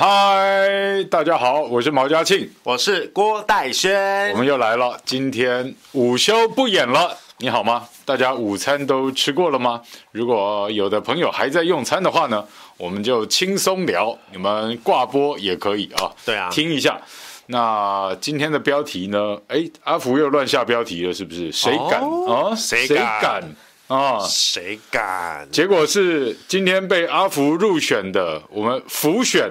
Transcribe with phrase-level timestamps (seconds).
[0.00, 4.98] 嗨嗨，大家好，我是毛嘉庆，我是郭代轩，我们又来了。
[5.04, 7.86] 今天午休不演了，你好吗？
[8.06, 9.82] 大家午餐都吃过了吗？
[10.10, 12.42] 如果有的朋友还在用餐的话呢，
[12.78, 16.10] 我们就轻松聊，你们挂播也可以啊。
[16.24, 16.98] 对啊，听一下。
[17.48, 19.36] 那今天的标题呢？
[19.48, 21.52] 哎，阿福又乱下标题了，是不是？
[21.52, 22.56] 谁敢啊？
[22.56, 23.54] 谁敢
[23.88, 24.18] 啊？
[24.20, 25.46] 谁敢？
[25.52, 29.50] 结果是今天被阿福入选的，我们福选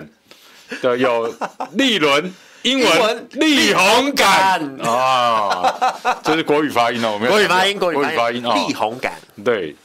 [0.81, 1.33] 的有
[1.73, 4.59] 立伦，英文立宏感。
[4.81, 8.45] 啊，这是国语发音哦，我们国语发音，国语发音。
[8.45, 9.75] 啊，立宏感，对，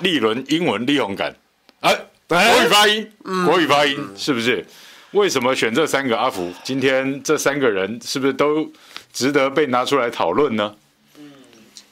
[0.00, 1.34] 立伦英文立宏感，
[1.80, 1.94] 哎，
[2.28, 3.12] 国语发音，
[3.46, 4.64] 国语发音是不是？
[5.12, 6.50] 为什么选这三个阿福？
[6.64, 8.66] 今天这三个人是不是都
[9.12, 10.74] 值得被拿出来讨论呢？
[11.18, 11.30] 嗯，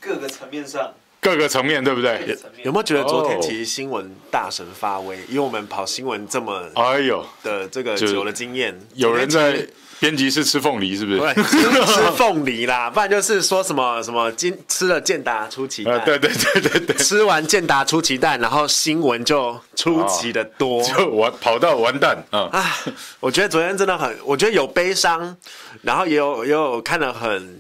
[0.01, 0.91] 各个层面上，
[1.21, 2.25] 各个层面对不对？
[2.27, 5.19] 有，有没有觉得昨天其实新闻大神发威？
[5.29, 9.67] 因为我们跑新闻这么哎呦的这个久的经验，有人在。
[10.01, 11.19] 编辑是吃凤梨是不是？
[11.19, 22.49] 对，吃凤梨啦， 不然就是说什么什么今吃了健达出奇蛋，对对对对对，吃完健达出奇蛋，然后新闻就出奇的多，就完跑到完蛋啊！
[22.51, 22.77] 啊，
[23.21, 25.37] 我觉得昨天真的很，我觉得有悲伤，
[25.83, 27.55] 然后也有也有看得很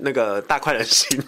[0.00, 1.20] 那个大快人心。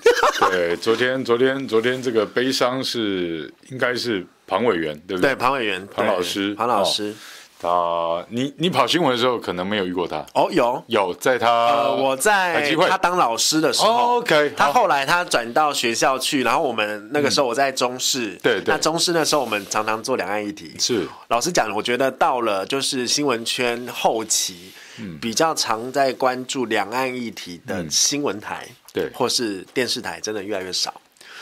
[0.50, 5.30] 对，昨天昨天昨天这个悲伤是应该是庞委员对不对？
[5.30, 7.14] 对，庞委员，庞老师，庞老师。
[7.62, 10.16] 他，你你跑新闻的时候可能没有遇过他。
[10.34, 10.82] 哦，有。
[10.88, 21.06] 有在他，呃，我在他当老师的时候，OK，他后来他转到学校去，然后我们那个时候我在中视，对对，那中视那时候我们常常做两岸议题，是。
[21.28, 24.72] 老师讲，我觉得到了就是新闻圈后期，
[25.20, 30.92] 比较常在关注两岸议题的新闻台，对，或是电视台，真的越来越少，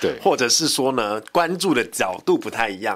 [0.00, 2.94] 对，或者是说呢，关注的角度不太一样。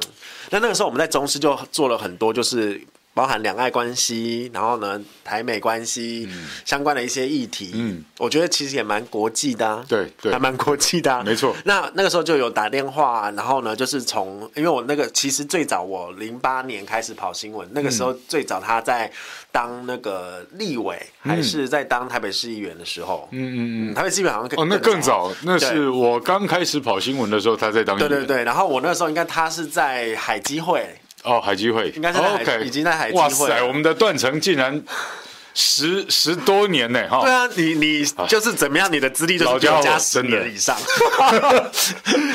[0.50, 2.80] 那那个时候我们在中视就做了很多，就是。
[3.14, 11.54] 包含两岸关系，然后呢，台美关系、嗯、相关的一些议题，嗯，我觉得其实也蛮国际的、啊，对对，还蛮国际的、啊，没错。
[11.64, 19.08] 那那个时候就有打电话，然后呢，就是从因为我那个其实最早我零八年开始跑新闻，那个时候最早他在
[19.52, 28.42] 当那个立委，嗯、还是在当台北市议员的时候，嗯嗯嗯，台北市议员好像更哦，那更早，那是我刚开始跑新闻的时候，他在当对对对。
[28.42, 30.84] 然后我那时候应该他是在海基会。
[31.24, 33.22] 哦，海基会应该是 OK，已经在海基会。
[33.22, 34.82] 哇塞，我们的断层竟然。
[35.54, 37.20] 十十多年呢，哈！
[37.22, 40.76] 对啊，你你就是怎么样，你的资历就是加十年以上。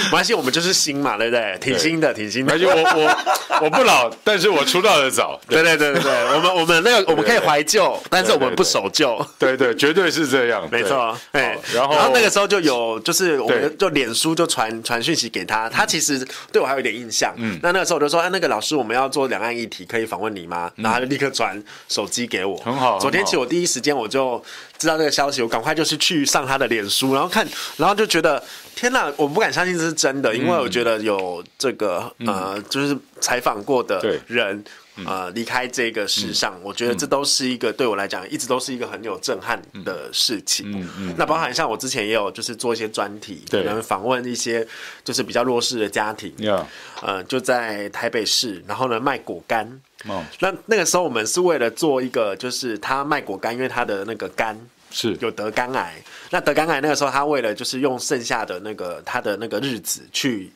[0.06, 1.58] 没关系，我们就是新嘛，对不对？
[1.60, 2.54] 挺新的，挺新的。
[2.54, 3.18] 而且我我
[3.66, 5.40] 我不老，但是我出道的早。
[5.48, 9.24] 对对对对对，我们我们那个我们可以怀旧，但是我们不守旧。
[9.38, 10.68] 对对，绝对是这样。
[10.72, 17.34] 没错，哎，然后然后那个时候就有，就是我们就脸书就传传讯息给他，他其实对我还有点印象。
[17.38, 20.72] 嗯，那那个时候我就说，哎，那个老师，我们要做两岸议题，可以访问你吗？
[20.78, 22.98] 然后他就立刻传手机给我，很好。
[23.10, 24.40] 昨天起，我第一时间我就
[24.78, 28.42] 知道这个消息，我赶快就是去上他的脸书，然后看，然后就觉得
[28.80, 34.64] 天哪，我不敢相信这是真的，因为我觉得有这个呃，就是采访过的人
[35.06, 40.72] 呃离开这个世上，我觉得这都是一个对我来讲一直都是一个很有震撼的事情。
[40.72, 44.66] 嗯嗯，那包含像我之前也有就是做一些专题，可能访问一些
[45.04, 46.34] 就是比较弱势的家庭，
[47.02, 49.70] 呃，就在台北市，然后呢卖果干。
[50.08, 54.58] 哦，那那个时候我们是为了做一个，就是他卖果干，因为他的那个肝
[54.92, 55.96] 是有得肝癌。
[56.30, 60.52] 那得肝癌那个时候，他为了就是用剩下的那个他的那个日子，去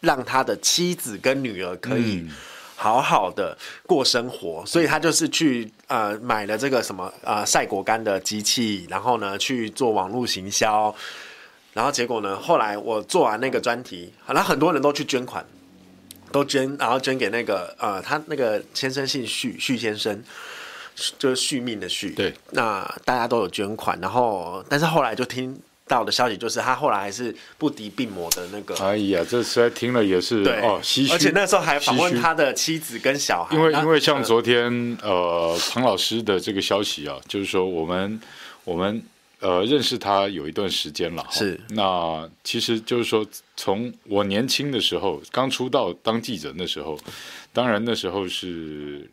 [0.00, 2.26] 让他的妻子跟女儿可以
[2.76, 10.94] 好好的过生活，嗯、所以他就是去呃买了这个什么呃晒果干的机器，然后呢去做网络行销，
[11.72, 15.44] 然后结果呢，后来我做完那个专题，好像很多人都去捐款。
[16.30, 20.22] 都捐，然后捐给那个呃，他那个先生姓许，许先生，
[21.18, 22.10] 就是续命的续。
[22.10, 28.74] 对，那大家都有捐款，然后但是后来就听到的消息就是他后来还是不敌病魔的那个。
[28.76, 31.12] 哎呀，这实在听了也是对哦，唏嘘。
[31.12, 33.56] 而且那时候还访问他的妻子跟小孩。
[33.56, 38.20] 因为因为像昨天呃彭老师的这个消息啊，就是说我们
[38.64, 39.02] 我们。
[39.40, 41.60] 呃，认识他有一段时间了，是。
[41.68, 43.24] 那其实就是说，
[43.56, 46.98] 从我年轻的时候，刚出道当记者那时候，
[47.52, 49.08] 当然那时候是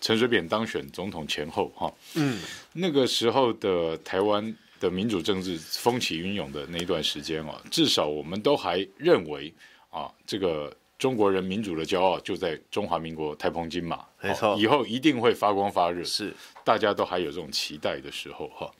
[0.00, 2.40] 陈水扁当选总统前后，哈，嗯，
[2.72, 9.52] 那个时候的台湾的民主政治风起云涌的那一段时间啊，至少我们都还认为
[9.90, 16.34] 啊，这个中国人民主的骄傲就在中华民国台澎金马，没错，以后一定会发光发热，是，
[16.64, 18.70] 大家都还有这种期待的时候，哈。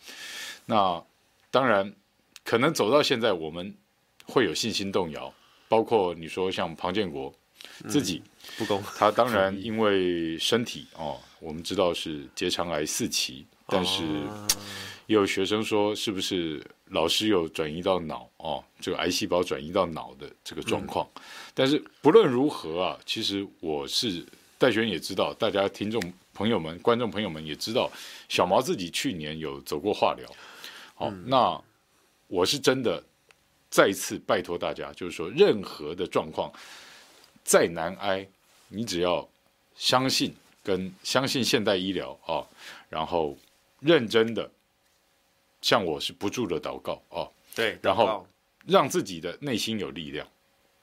[0.66, 1.02] 那
[1.50, 1.94] 当然，
[2.44, 3.74] 可能走到现在，我们
[4.26, 5.32] 会有信心动摇。
[5.68, 7.34] 包括你说像庞建国
[7.88, 14.02] 自己、嗯、不公， 他当然因为身体哦，我们知道是结肠癌四期，但是
[15.06, 21.06] 也有学生说是不是老师有转移到脑哦，这个癌细胞转移到脑的这个状况。
[21.14, 21.22] 嗯、
[21.54, 24.24] 但是不论如何啊，其实我是
[24.58, 26.00] 戴学仁也知道，大家听众
[26.32, 27.90] 朋友们、观众朋友们也知道，
[28.28, 30.26] 小毛自己去年有走过化疗。
[30.94, 31.62] 好、哦，嗯、那
[32.26, 33.02] 我是真的
[33.70, 36.50] 再次拜托大家，就是说任何的状况
[37.44, 38.26] 再难挨，
[38.76, 39.26] 你只要
[39.74, 42.46] 相信跟相信现代医疗啊、哦，
[42.90, 43.34] 然后
[43.80, 44.50] 认真的
[45.62, 48.26] 像我是不住的祷告啊，对，然后
[48.66, 50.28] 让自己的内心有力量，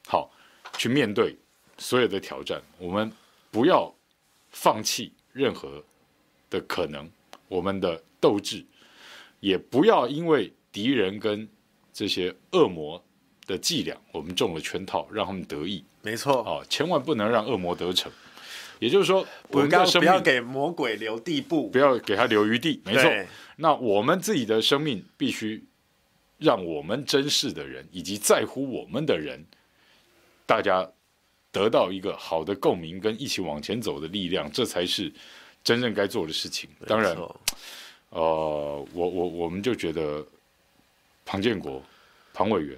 [0.08, 0.32] 好
[0.76, 1.36] 去面对
[1.78, 3.12] 所有的挑战，我们
[3.52, 3.94] 不要
[4.50, 5.84] 放弃任何
[6.50, 7.08] 的可能，
[7.48, 8.66] 我们的斗志。
[9.40, 11.48] 也不要因为敌人跟
[11.94, 13.04] 这些恶魔
[13.46, 15.84] 的伎俩，我们中了圈套，让他们得意。
[16.04, 18.12] 没错，哦，千万不能让恶魔得逞。
[18.78, 22.80] 也就是说，不要不要给魔鬼留地步，不要给他留余地。
[22.86, 23.10] 没错，
[23.56, 25.64] 那我们自己的生命必须
[26.38, 29.44] 让我们珍视的人以及在乎我们的人，
[30.46, 30.88] 大家
[31.52, 35.12] 得到一个好的共鸣跟一起往前走的力量，这才是
[35.64, 36.70] 真正该做的事情。
[36.86, 37.18] 当然。
[38.16, 40.24] 呃，我我我们就觉得
[41.26, 41.82] 庞建国
[42.32, 42.78] 庞委员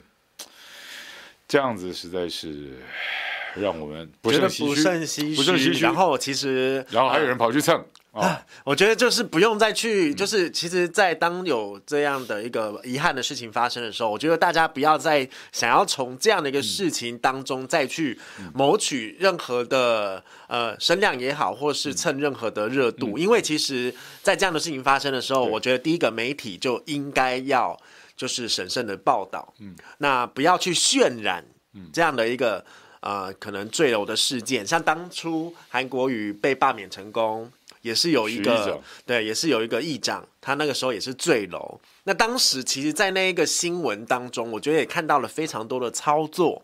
[1.47, 2.73] 这样子实在是
[3.55, 5.79] 让我们不胜唏嘘，不胜唏嘘。
[5.81, 7.83] 然后其实，然后还有人跑去蹭。
[8.11, 18.17] 啊，我觉得就是不用再去，就是其实，在当有这样的一个遗憾的事情发生的时候，我觉得大家不要再想要从这样的一个事情当中再去
[18.53, 23.93] 谋取任何的呃声量也好，或是蹭任何的热度，因为其实，
[24.23, 27.77] 在这样的事情发生的时候，我觉得第一个媒体就应该要
[28.15, 31.45] 就是审慎的报道，嗯，那不要去渲染
[31.91, 32.65] 这样的一个
[32.99, 37.51] 呃可能坠楼的事件，像当初韩国瑜被罢免成功。
[37.81, 41.79] 也是有一个对，也是有一个议长，他那个时候也是坠楼。
[42.05, 46.63] 那当时其实，在那一个新闻当中，我觉得也看到了非常多的操作。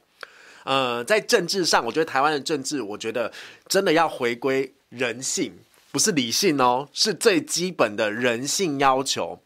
[0.63, 3.31] 呃，在政治上，我觉得台湾的政治，我觉得
[3.67, 5.53] 真的要回归人性，
[5.91, 9.39] 不是理性哦，是最基本的人性要求。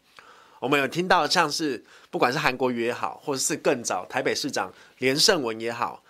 [0.58, 6.02] 我们有听到像是不管是韩国瑜也好，或者是更早台北市长连胜文也好，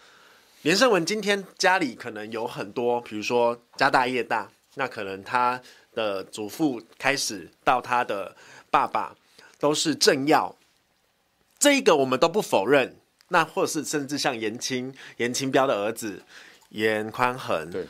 [0.63, 4.49] 连胜文今天家里可能有很多，比如说家大业大。
[4.79, 5.59] 那可能他
[5.95, 8.37] 的祖父开始到他的
[8.71, 9.15] 爸爸
[9.59, 10.55] 都是政要，
[11.59, 12.95] 这一个我们都不否认。
[13.29, 16.23] 那或者是甚至像严清严清标的儿子
[16.69, 17.87] 严宽恒，对，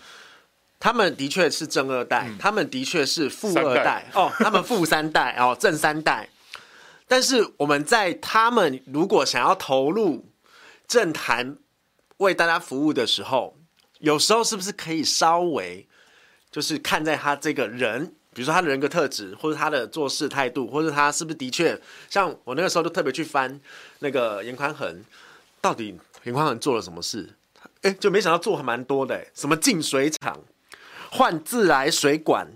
[0.79, 6.29] 他们的确是正二代，嗯、他们的确是富二代，代哦，他们富三代哦，正三代。
[7.09, 10.27] 但是我们在他们如果想要投入
[10.89, 11.59] 政坛
[12.19, 13.57] 为大家服务的时候，
[14.01, 15.87] 有时候是不是可以稍微？
[16.51, 23.61] 就是看在他这个人，比如说他的人格特质，或者他的做事态度，或者他是不是的确像我那个时候就特别去翻
[23.99, 25.05] 那个严宽恒，
[25.61, 27.29] 到底严宽恒做了什么事？
[27.83, 30.39] 哎，就没想到做还蛮多的，什么进水厂、
[31.11, 32.49] 换自来水管，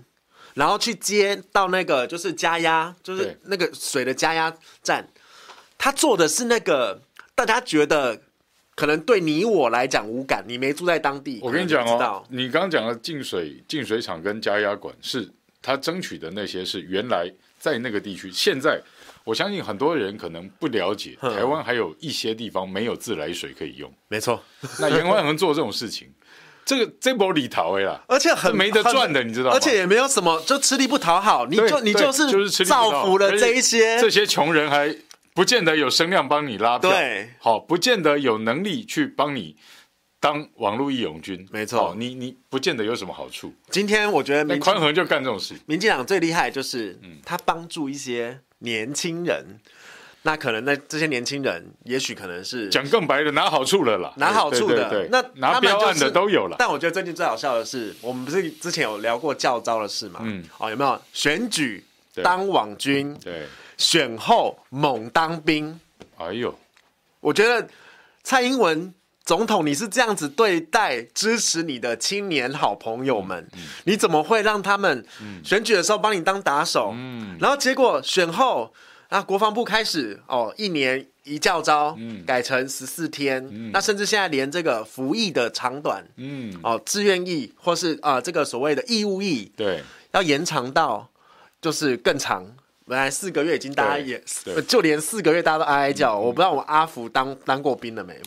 [0.53, 5.07] 然后去接到那个就是加压，就是那个水的加压站，
[5.77, 7.01] 他做的是那个
[7.35, 8.21] 大家觉得。
[8.73, 11.39] 可能对你我来讲无感，你没住在当地。
[11.43, 15.29] 我跟你讲哦，你刚刚讲的净水净水厂跟加压管是
[15.61, 18.31] 他争取的那些，是原来在那个地区。
[18.31, 18.81] 现在
[19.23, 23.93] 我相信很多人可能不了解，台湾还有一些地方没有自来水可以用。
[24.07, 24.41] 没错，
[24.79, 26.09] 那颜宽恒做这种事情，
[26.71, 29.55] 这个这波里头呀，而且很没得赚的，你知道吗？
[29.55, 34.95] 而且也没有什么，就吃力不讨好，你就你就是就是造福了这一些这些穷人还。
[35.33, 39.55] 不见得有声量帮你拉票，对，好，不见得有能力去帮你
[40.19, 43.53] 当网络义勇军，没错，你你不见得有什么好处。
[43.69, 45.55] 今天我觉得，宽恒就干这种事。
[45.67, 49.59] 民进党最厉害就是，嗯他帮助一些年轻人，嗯、
[50.23, 56.55] 那可能那这些年轻人，也许可能是讲更白的拿好处了啦，拿好处的，对对对，那拿标案的都有了。
[56.59, 60.19] 但我觉得最近最好笑的是，我们不是之前有聊过教招的事嘛？
[60.23, 61.83] 嗯，哦，有没有选举
[62.23, 63.13] 当网军？
[63.23, 63.33] 对。
[63.33, 63.47] 对
[63.77, 65.79] 选后猛当兵，
[66.19, 66.53] 哎呦！
[67.19, 67.67] 我觉得
[68.21, 68.93] 蔡英文
[69.25, 75.03] 总统，你是这样子对待支持你的青年好朋友们，嗯嗯、你怎么会让他们
[75.43, 76.91] 选举的时候帮你当打手？
[76.93, 78.71] 嗯、然后结果选后
[79.11, 91.09] 啊，国防部开始哦，一年一教招，嗯、改成十四天，嗯、那甚至现在连这个服役的长短，嗯，哦，志愿役或是啊、呃、这个所谓的义务役，对，要延长到
[91.61, 92.55] 就是更长。
[92.85, 94.23] 本来四个月已经大家也，
[94.65, 96.15] 就连四个月大家都哀哀叫。
[96.17, 98.17] 嗯、我不知道我阿福当当过兵了没？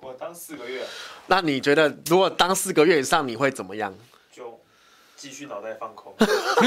[0.00, 0.82] 我当四个月。
[1.28, 3.94] 那你觉得如果当四个月以上你会怎么样？
[5.22, 6.12] 就继续脑袋放空，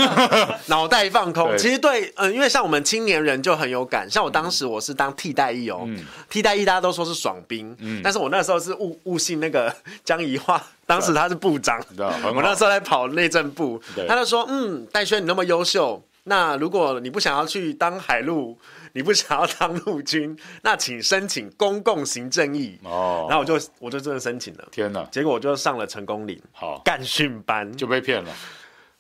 [0.68, 1.58] 脑袋放空。
[1.58, 4.10] 其实对，嗯，因为像我们青年人就很有感。
[4.10, 18.58] 像我当时我是当替代役哦，嗯、替代役大家都说是爽兵，嗯、但是我那时候是误误信那个江宜桦， 当时他是部长，我那时候在跑内政部，他就说，嗯，戴轩你那么优秀，那如果你不想要去当海陆，
[18.96, 23.28] 你不想要当陆军， 那请申请公共行政役哦。
[23.30, 25.04] 然后我就我就真的申请了，天哪！
[25.12, 28.34] 结果我就上了成功岭，好干训班就被骗了。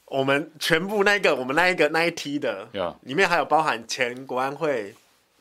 [0.08, 2.94] 我们全部那个我们那一个那一梯的，Yeah.
[3.04, 4.94] 里面还有包含前国安会，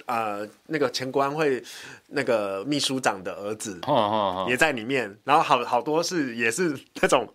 [0.06, 1.60] 呃，那个前国安会
[2.08, 4.48] 那个秘书长的儿子，oh, oh, oh.
[4.48, 5.18] 也在里面。
[5.24, 7.28] 然后好好多是也是那种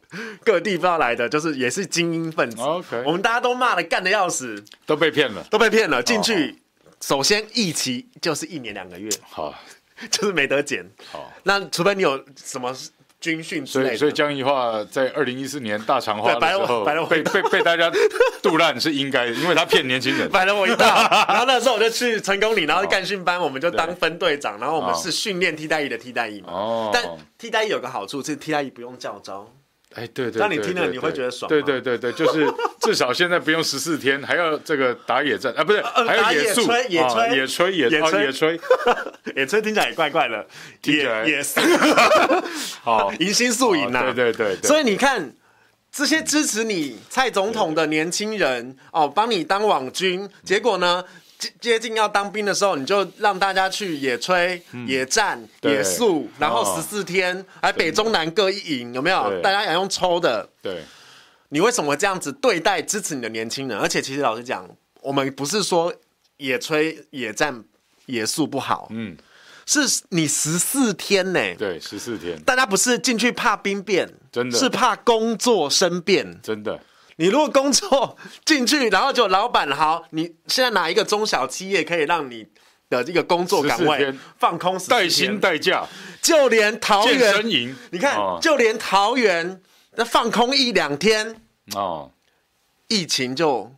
[0.46, 2.58] 各地不知道来的，就是也是精英分子。
[2.58, 3.04] Okay.
[3.06, 6.56] 我们大家都骂的干的要死，都被骗了，都被骗了进去。
[7.00, 7.20] Oh, oh.
[7.20, 9.54] 首先，一期就是一年两个月，好，
[10.12, 10.86] 就是没得减。
[11.12, 12.76] 好，那除非你有什么
[13.20, 13.98] 军训之类的。
[13.98, 17.92] 所以，所以江宜樺在二零一四年大肠花的时候，被被被大家
[18.44, 20.86] 杜烂是应该的，因为他骗年轻人，摆了我一道。
[21.28, 26.52] 然后那时候我就去成功岭，然后干训班，我们就当分队长，然后我们是训练替代役的替代役嘛。
[26.52, 26.90] 哦。
[26.94, 27.04] 但
[27.38, 29.52] 替代役有个好处是替代役不用教召。
[29.96, 31.50] 哎，对对，当你听了你会觉得爽。
[31.50, 32.46] 对对对对，就是
[32.80, 38.22] 至少现在不用十四天，还要这个打野战啊，不是，还有野炊、野炊、野炊、野野炊、
[39.36, 40.46] 野炊， 听起来也怪怪的，
[41.26, 41.60] 也是。
[42.84, 44.68] 好，迎新宿营呐，对对对。
[44.68, 45.34] 所以你看，
[45.92, 51.04] 这些支持你蔡总统的年轻人哦，帮你当网军，结果呢？
[51.62, 59.42] 接近要当兵的时候，你就让大家去野炊、嗯、野战、野宿，然后十四天，哦、还北中南各一营，有没有？
[59.42, 60.50] 大家要用抽的。
[60.62, 60.84] 对，
[61.48, 63.78] 你为什么这样子对待支持你的年轻人？
[63.78, 64.70] 而且，其实老实讲，
[65.02, 65.94] 我们不是说
[66.38, 67.64] 野炊、野战、
[68.08, 69.16] 野宿不好，嗯，
[69.66, 71.40] 是你十四天呢？
[71.58, 76.78] 对，十四天，大家不是进去怕兵变，真的是怕工作生变，真的。
[77.20, 82.48] 你如果工作进去，然后就老板好，你现在哪一个中小企业可以让你
[82.90, 85.86] 的这个工作岗位放空带薪带假？
[86.22, 87.46] 就连桃园，
[87.92, 89.62] 你看，哦、就连桃园
[89.96, 91.42] 那放空一两天
[91.76, 92.10] 哦，
[92.88, 93.70] 疫情就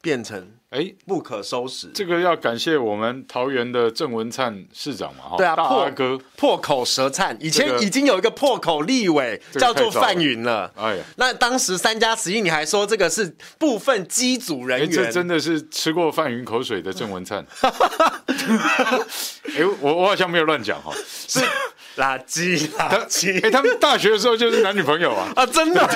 [0.00, 0.52] 变成。
[0.74, 1.86] 哎，不可收拾。
[1.94, 5.36] 这个要感谢我们桃园的郑文灿市长嘛，哈。
[5.36, 7.36] 对啊，大阿哥破口舌灿。
[7.40, 10.72] 以前已经有一个破口立委叫做范云了。
[10.74, 14.90] 哎呀，那当时三加十一，你还说这个是部分机组人员。
[14.90, 17.46] 这真的是吃过范云口水的郑文灿。
[19.56, 20.92] 哎，我我好像没有乱讲哈。
[21.28, 21.40] 是。
[21.96, 23.40] 垃圾，垃圾！
[23.46, 25.30] 哎，他们大学的时候就是男女朋友啊！
[25.36, 25.88] 啊，真的？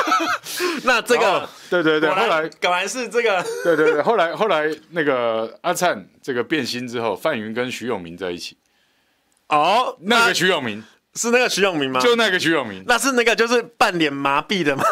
[0.84, 8.56] 那这个，对对对，后来果然是这个，对对对，后来后来那个阿灿这个变心之后，范云跟徐永明在一起。
[9.48, 10.82] 哦，那个徐永明。
[11.14, 11.98] 是那个徐永明吗？
[11.98, 14.84] 就那个徐永明，那是那个就是半脸麻痹的吗？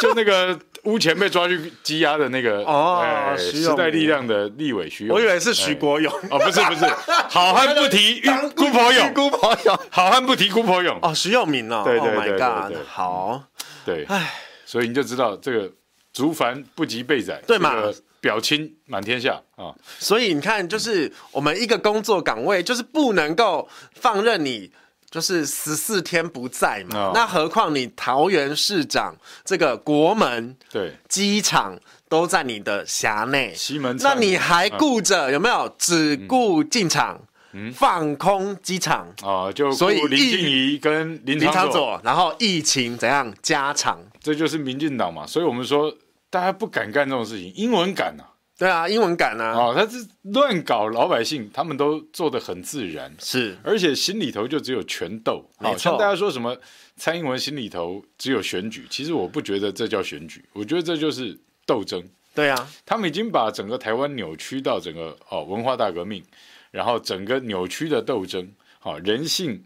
[0.00, 0.58] 就那个。
[0.84, 6.12] 屋前被抓去羁押的那个哦，时代力量的立委徐永，我以为是徐国勇。
[6.28, 6.84] 哦，不是不是，
[7.30, 8.20] 好汉不提
[8.56, 10.98] 姑婆勇，姑婆勇，好汉不提姑婆勇。
[11.00, 13.44] 哦，徐永明哦，对对对对，好，
[13.86, 14.34] 对，哎，
[14.66, 15.70] 所以你就知道这个
[16.12, 17.74] 竹凡不及被宰，对嘛，
[18.22, 24.70] 表亲满天下啊，所以你看，就是我们一个工作岗位，就是不能够放任你。
[25.10, 29.14] 就是十四天不在嘛，哦、那何况你桃园市长
[29.44, 30.94] 这个国门对。
[31.06, 35.70] 机场都在你的辖内，西门，那你还顾着、嗯、有没有？
[35.78, 37.20] 只顾进场，
[37.52, 39.06] 嗯、放空机场。
[39.22, 45.94] 哦，就所以林静怡跟林昶佐，然后疫情怎样加长，这就是民进党嘛，所以我们说
[46.32, 48.32] 大家不敢干这种事情，英文敢啊。
[48.58, 49.54] 对啊，英文敢啊！
[49.54, 55.44] 哦，他是乱搞老百姓，他们都做得很自然，是，而且心里头就只有权斗。
[55.58, 56.56] 没错，像大家说什么
[56.94, 61.36] 蔡英文心里头只有选举，其实我不觉得这叫选举，我觉得这就是
[61.66, 62.02] 斗争。
[62.34, 66.22] 对啊，他们已经把整个台湾扭曲到整个哦文化大革命，
[66.70, 68.48] 然后整个扭曲的斗争，
[68.78, 69.64] 好，人性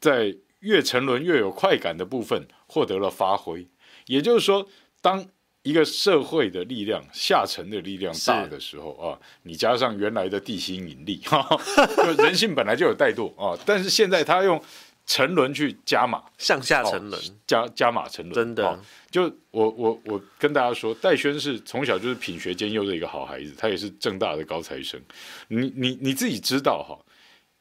[0.00, 3.68] 在越沉沦越有快感的部分获得了发挥。
[4.06, 4.66] 也就是说，
[5.02, 5.26] 当
[5.62, 14.62] 一个社会的力量，下沉的力量大的时候啊，你加上原来的地心引力，哈哈 就人性本来就有怠惰啊，但是现在他用
[15.04, 18.80] 沉沦去加码，向下沉沦，加加码沉沦，真的。
[19.10, 24.98] 就我我我跟大家说，戴轩是从小就是品学兼优的一个好孩子，他也是正大的高材生。
[25.48, 26.96] 你你你自己知道哈，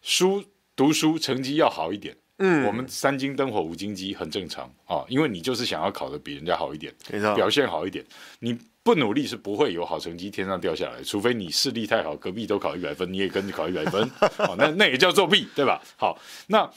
[0.02, 0.44] 书
[0.76, 2.16] 读书成绩要好一点。
[2.40, 6.94] 嗯，我们三金灯火五金鸡很正常啊，因为你就是想要考得比人家好一点，
[7.36, 8.04] 表现好一点，
[8.40, 14.02] 你不努力是不会有好成绩天上掉下来，除非你视力太好，隔壁都考一百分，你也跟着考一百分，
[14.40, 15.82] 哦，那那也叫作弊，对吧？
[15.98, 16.18] 好，
[16.48, 16.70] 那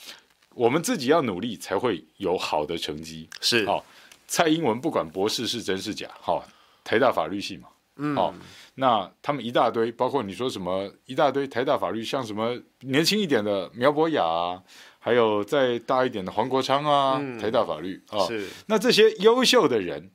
[0.54, 3.82] 我们自己要努力才会有好的成绩，是，哦，
[4.26, 6.44] 蔡英文不管博士是真是假，好，
[6.84, 7.68] 台大法律系嘛，
[8.02, 8.34] 嗯，好，
[8.74, 14.60] 那他们一大堆，包括你说什么一大堆台大法律，像什么年轻一点的苗博雅啊，
[14.98, 20.10] 还有再大一点的黄国昌啊，嗯、台大法律啊，是，那这些优秀的人，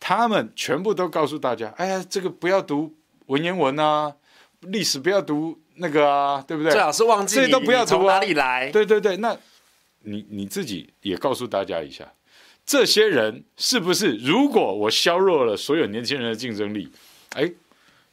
[0.00, 2.94] 他们全部都告诉大家，哎呀，这个不要读
[3.26, 4.14] 文言文啊，
[4.60, 6.72] 历史不要读那个啊，对不对？
[6.72, 8.70] 最好是忘记这些都不要读、啊、从哪里来？
[8.72, 9.36] 对对对，那
[10.00, 12.10] 你你自己也告诉大家一下。
[12.64, 14.16] 这些人是不是？
[14.16, 16.92] 如果我削弱了所有年轻人的竞争力，
[17.34, 17.50] 哎，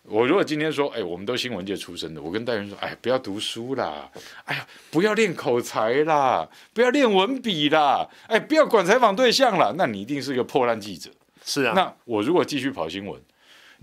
[0.04, 4.10] 我如果今天说，哎，我们都新闻界出身的，我跟戴元说，哎，不要读书啦，
[4.46, 11.10] 哎呀，不要练口才啦，不要练文笔啦，哎，不要管采访对象啦，那你一定是个破烂记者。
[11.44, 13.22] 是啊，那我如果继续跑新闻。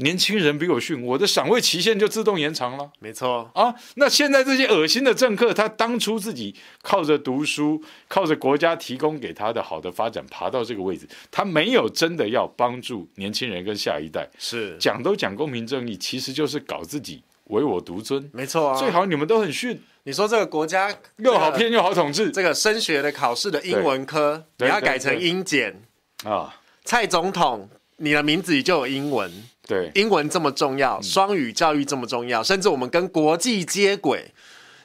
[0.02, 2.90] 年轻人比我逊，我的赏味期限就自动延长了。
[2.98, 14.28] 没错啊，那现在这些恶心的政客，他当初自己靠着读书，靠着国家提供给他的好的发展，爬到这个位置，他没有真的要帮助年轻人跟下一代。
[14.38, 18.28] 是讲都讲公平正义，其实就是搞自己唯我独尊。
[18.32, 19.80] 没错啊，最好你们都很逊。
[20.04, 25.80] 你说这个国家又好骗又好统治，这个升学的考试的英文科你要改成英检
[26.24, 26.56] 啊？
[26.84, 27.68] 蔡总统，
[27.98, 29.30] 你的名字里就有英文。
[29.72, 34.30] 对，英文这么重要，双语教育这么重要，嗯、甚至我们跟国际接轨，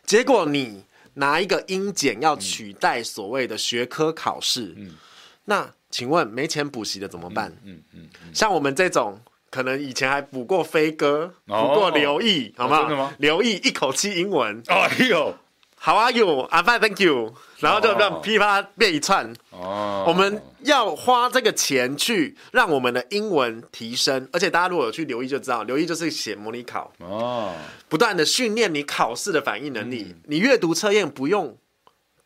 [0.06, 4.96] 结果你拿一个英检要取代所谓的学科考试，嗯、
[5.44, 7.52] 那请问没钱补习的怎么办？
[7.66, 9.20] 嗯嗯，像我们这种
[9.50, 12.80] 可能以前还补过飞哥，补、哦、过刘毅，好吗？
[12.84, 13.14] 真的吗？
[13.18, 15.36] 刘毅一口气英文，哎呦。
[15.80, 16.48] How are you?
[16.52, 17.34] I'm fine, thank you。
[17.60, 19.34] 然后就让噼啪变一串。
[19.52, 26.92] 哦，我们要花这个钱去让我们的英文提升，而且大家如果有去留意就知道，留意就是写模拟考。
[27.00, 27.54] 哦，
[27.88, 30.08] 不断的训练你考试的反应能力。
[30.10, 31.58] 嗯、你阅读测验不用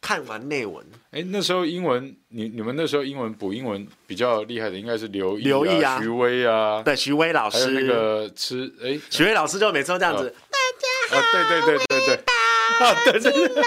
[0.02, 0.84] 看完内文。
[1.12, 6.82] 哎，那时候英文，你你们那时候英文补英文比较厉害的应该是刘毅、刘毅啊、徐威啊。
[6.84, 7.70] 对，徐威老师。
[7.70, 10.28] 那个吃哎，徐威老师就每次都这样子。
[10.28, 11.22] 哦、大家好。
[11.22, 12.24] 啊，对对对对对。
[12.80, 13.64] 啊，对对对，来哦，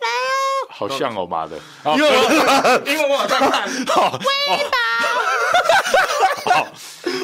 [0.00, 1.56] 来哦，好像哦，妈的，
[1.96, 2.08] 因为
[2.86, 3.68] 因为我在看，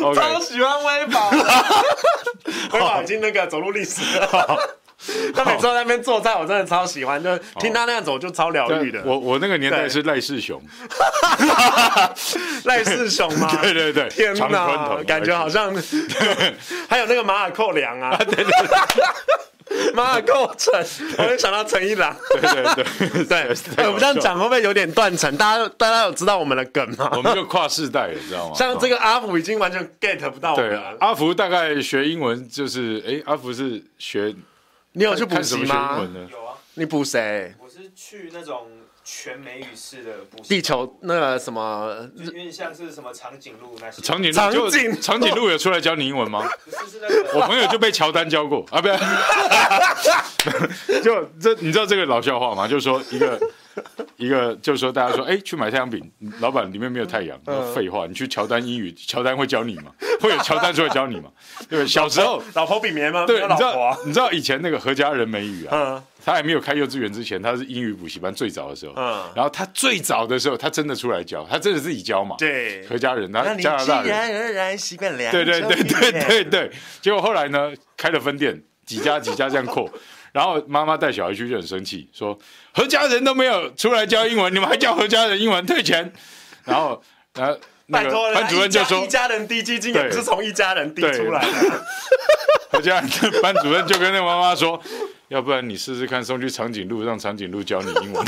[0.02, 1.30] 微宝，超喜欢微宝，
[2.72, 4.00] 微宝已经那个走路历史。
[4.18, 4.80] 了。
[5.34, 9.02] 他每次在那边做菜，我真的超喜欢，就听他那样走就超疗愈的。
[9.04, 10.60] 我我那个年代是赖世雄，
[12.64, 13.48] 赖世雄吗？
[13.62, 15.72] 对对对，天哪，感觉好像，
[16.88, 18.46] 还有那个马尔寇良啊，对对
[19.68, 19.92] 对。
[19.92, 20.72] 马尔寇城，
[21.18, 22.14] 我就想到陈一郎。
[22.30, 25.34] 对对对对， 我们这样讲会不会有点断层？
[25.36, 27.10] 大家大家有知道我们的梗吗？
[27.16, 28.54] 我们就跨世代了，知道吗？
[28.54, 30.96] 像这个阿福已经完全 get 不到我们了。
[31.00, 34.34] 阿福大概学英文就是，哎，阿福是学，
[34.92, 35.98] 你有去补习吗？
[36.30, 37.54] 有啊，你补谁？
[37.58, 38.68] 我是去那种。
[39.08, 44.02] 全美语式的补习，地球那个什么，有点像是什么长颈鹿那些。
[44.02, 46.44] 长颈鹿，长颈长颈鹿有出来教你英文吗？
[46.66, 47.38] 不是，是那个。
[47.38, 48.98] 我朋友就被乔丹教过啊，不是。
[51.02, 52.66] 就这，你知道这个老笑话吗？
[52.66, 53.40] 就是说一个
[54.16, 56.02] 一个，就是说大家说，哎，去买太阳饼，
[56.40, 57.38] 老板里面没有太阳。
[57.72, 59.92] 废话，你去乔丹英语，乔丹会教你吗？
[60.20, 61.30] 会有乔丹出来教你吗？
[61.68, 63.24] 对，小时候老婆饼棉吗？
[63.24, 66.02] 对，你知道你知道以前那个何家人美语啊？
[66.26, 68.92] 他还没有开幼稚园之前，他是英语补习班最早的时候。
[68.96, 72.34] 嗯，然后他最早的时候，他真的出来教，他真的自己教嘛。
[72.36, 74.02] 对，何家人，他加拿大人。
[74.02, 75.62] 自然而然习惯两种语言。
[75.62, 76.72] 对对对对对对。
[77.00, 79.88] 结果后来呢，开了分店，几家几家这样扩，
[80.34, 82.36] 然后妈妈带小孩去就很生气，说
[82.74, 86.12] 何家人都没有出来教英文，你们还教何家人英文，退钱。
[86.64, 87.00] 然后，
[87.34, 91.82] 然后那个班主任就说：“一家人滴鸡精也是从一家人滴出来的。
[92.72, 94.82] ”何家人的班主任就跟那个妈妈说。
[95.28, 98.24] 要不然你试试看送去长颈鹿，让长颈鹿教你英文。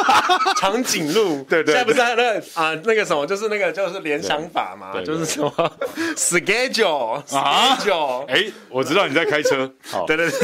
[0.56, 5.52] 长颈鹿，对对，现在不是那个啊那个什么，就是那个就是联想法嘛，就是什么
[6.16, 8.24] schedule，schedule。
[8.32, 9.70] 哎，我知道你在开车。
[9.90, 10.38] 好，对对对，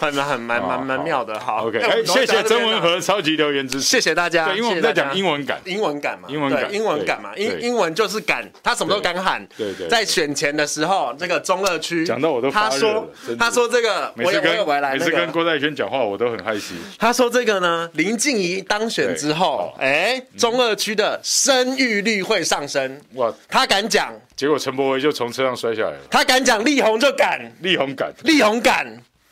[0.00, 1.40] 很蛮很蛮蛮蛮妙的。
[1.40, 4.48] 好，OK，哎，谢谢曾文和超级留言支持，谢谢大家。
[4.48, 9.42] 对，因为我们在讲英文感，英文感嘛，英文感，英文感嘛，英英文就是敢，他什么都敢喊。
[9.56, 13.08] 对对，在选前的时候，这个中二区讲到我都发热了。
[13.38, 14.12] 他说这个。
[14.18, 16.74] 每次跟每次跟郭在轩讲话，我都很害羞。
[16.98, 23.00] 他说这个呢，林静怡当选之后，哎，中二区的生育率会上升。
[23.14, 26.00] 哇，他敢讲，结果陈柏惟就从车上摔下来了。
[26.10, 28.84] 他敢讲，力宏就敢，力宏敢，力宏敢，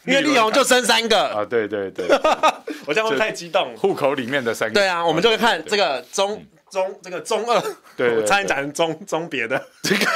[0.06, 1.44] 因为力宏就生三个啊。
[1.44, 2.06] 对对对，
[2.86, 3.76] 我这样会太激动。
[3.76, 4.74] 户口里面的三个。
[4.74, 7.60] 对啊，我们就会看这个中中这个中二，
[7.96, 10.06] 对， 差点讲成中中别的这个。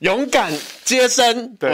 [0.00, 0.52] 勇敢
[0.84, 1.68] 接生，我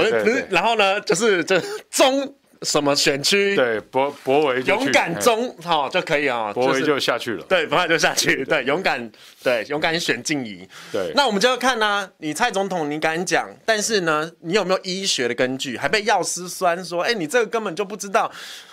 [0.50, 1.60] 然后呢，就是这
[1.90, 3.54] 中什么选区？
[3.54, 7.44] 对，博博维勇敢中好就可以啊，博维就下去了。
[7.48, 8.44] 对，柏惟就下去。
[8.44, 9.10] 对，勇敢，
[9.42, 10.66] 对，勇敢选静怡。
[10.90, 15.76] 对，那我们就要看呢，你蔡总统你敢讲，但是呢，你有没有医学的根据？
[15.76, 18.30] 还被药师酸说，哎，你这个根本就不知道。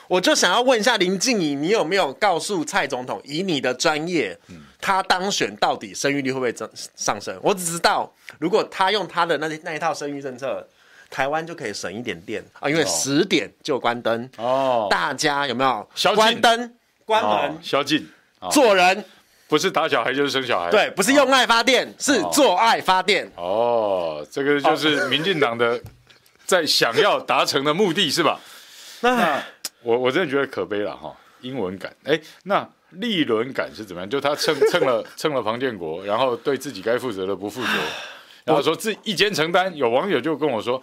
[0.08, 4.38] 我就想要问一下林静怡，你有没有告诉蔡总统，以你的专业，
[4.84, 7.34] 他当选到底生育率会不会增上升？
[7.42, 10.68] 我只知道，如果他用他的那那一套生育政策，
[11.10, 14.88] 台湾就可以省一点电啊，因为十点就关灯哦。
[14.90, 18.06] 大家有没有关灯、关门、宵禁、
[18.52, 19.06] 做人？
[19.48, 23.32] 不是打小孩就是生小孩，对，不是用爱发电，是做爱发电。
[23.38, 25.80] 哦，这个就是民进党的
[26.46, 28.38] 在想要达成的目的是吧？
[29.00, 29.42] 那。
[29.82, 32.66] 我我真的觉得可悲了哈，英文感哎，那
[32.96, 34.10] 立伦感是怎么样？
[34.10, 37.68] 就他蹭 蹭了蹭了庞建国，然后对自己该负责的不负责，
[38.46, 39.76] 然后说自一肩承担。
[39.76, 40.82] 有网友就跟我说，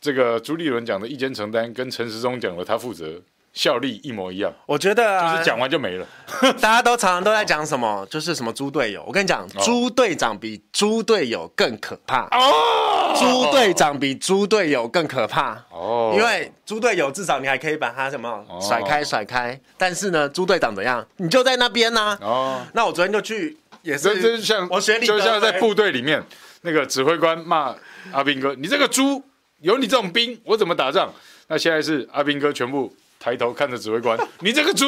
[0.00, 3.20] 这个朱立伦讲的一肩承担，跟陈时中讲的他负责。
[3.54, 6.04] 效力一模一样，我觉得啊，就是讲完就没了。
[6.60, 9.04] 大家都常常都在讲什么，就是什么猪队友。
[9.06, 12.24] 我跟你讲，猪队长比猪队友更可怕。
[12.36, 12.83] 哦，
[13.16, 15.62] 猪队长比猪队友更可怕。
[15.70, 21.06] 哦，因为猪队友至少你还可以把他什么甩开甩开，但是呢，猪队长怎样？
[21.16, 22.16] 你就在那边呢。
[22.20, 26.22] 哦，那我昨天就去，也是就像我学，就像在部队里面，
[26.62, 27.74] 那个指挥官骂
[28.12, 29.22] 阿兵哥：“你这个猪，
[29.60, 31.12] 有你这种兵，我怎么打仗？”
[31.48, 32.94] 那现在是阿兵哥全部。
[33.20, 34.84] 抬头看着指挥官， 你这个猪，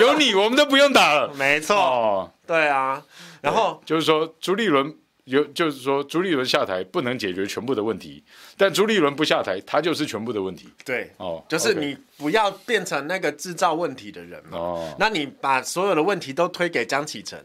[0.00, 1.32] 有你我们都不用打了。
[1.36, 3.00] 没错，哦，对啊。
[3.40, 4.92] 然后就是说朱立伦
[5.24, 8.22] 有，就是说朱立伦下台不能解决全部的问题，
[8.56, 10.68] 但朱立伦不下台，他就是全部的问题。
[10.84, 14.58] 对，哦，就是你不要变成那个制造问题的人嘛。
[14.58, 17.38] 哦，那你把所有的问题都推给江启臣，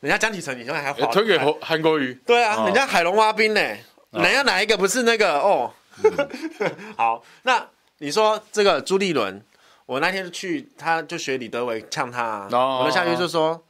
[0.00, 2.12] 人家江启臣你现在还推给韩国瑜。
[2.26, 3.60] 对啊，人家海龙挖兵呢，
[4.10, 5.72] 人家哪一个不是那个哦？
[6.96, 7.66] 好，那
[7.98, 9.42] 你说这个朱立伦。
[9.84, 13.60] 我那天去，他就学李德维呛他、啊，oh, 我的下去就说，oh.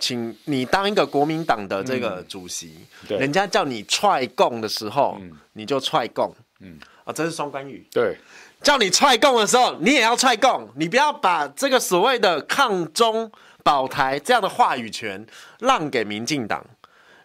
[0.00, 2.74] 请你当一个国民党的这个主席，
[3.08, 8.16] 嗯、人家叫你踹共的时候，嗯、你就踹共，嗯，啊、哦，这是双关语，对，
[8.62, 13.30] 叫你踹共的时候，你也要踹共，你不要把这个所谓的抗中
[13.62, 15.24] 保台这样的话语权
[15.60, 16.64] 让给民进党，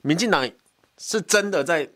[0.02, 0.48] 民进党
[0.98, 1.90] 是真的在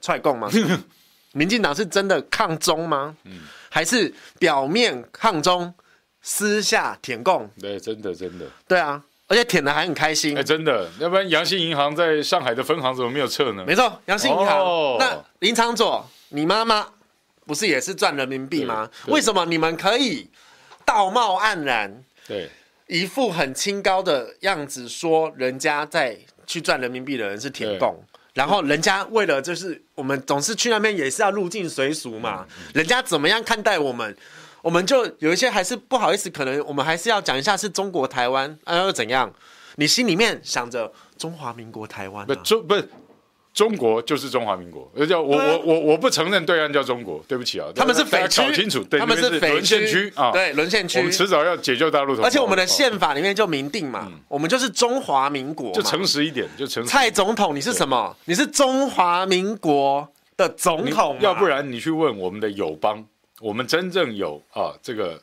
[0.00, 0.50] 踹共吗？
[1.32, 3.16] 民进党是真的抗中吗？
[3.24, 3.42] 嗯。
[3.70, 5.72] 还是表面抗中，
[6.22, 7.48] 私下舔共。
[7.60, 8.46] 对，真的真的。
[8.66, 10.36] 对啊，而且舔的还很开心。
[10.36, 13.62] 哎，真的，要不然阳信银行在上海的分行怎么没有撤呢？
[13.66, 14.58] 没错，阳信银行。
[14.58, 16.86] 哦、那林昌佐，你妈妈
[17.46, 18.90] 不是也是赚人民币吗？
[19.06, 20.28] 为什么你们可以
[20.84, 22.02] 道貌岸然？
[22.26, 22.50] 对，
[22.86, 28.02] 一副很清高的样子，说人家在去赚人民币的人是舔共。
[28.34, 34.16] 然后人家为了就是我们总是去那边也是要入境随俗嘛，人家怎么样看待我们，
[34.62, 38.58] 我们就有一些还是不好意思，可能我们还是要讲一下是中国台湾。
[38.64, 39.32] 啊又怎样？
[39.76, 42.88] 你心里面想着中华民国台湾，啊，不中不是。
[43.54, 56.88] 中国就是中华民国，而且我我我我不承认对岸叫中国，对不起啊，他们是匪区，搞清楚，他们是沦陷区啊，对，沦陷区，我们迟早要解救大陆，而且我们的宪法里面就明定嘛，我们就是中华民国，就诚实一点，就诚实。
[56.88, 58.14] 蔡总统，你是什么？
[58.26, 63.04] 你是中华民国的总统，要不然你去问我们的友邦，
[63.40, 65.20] 我们真正有啊，这个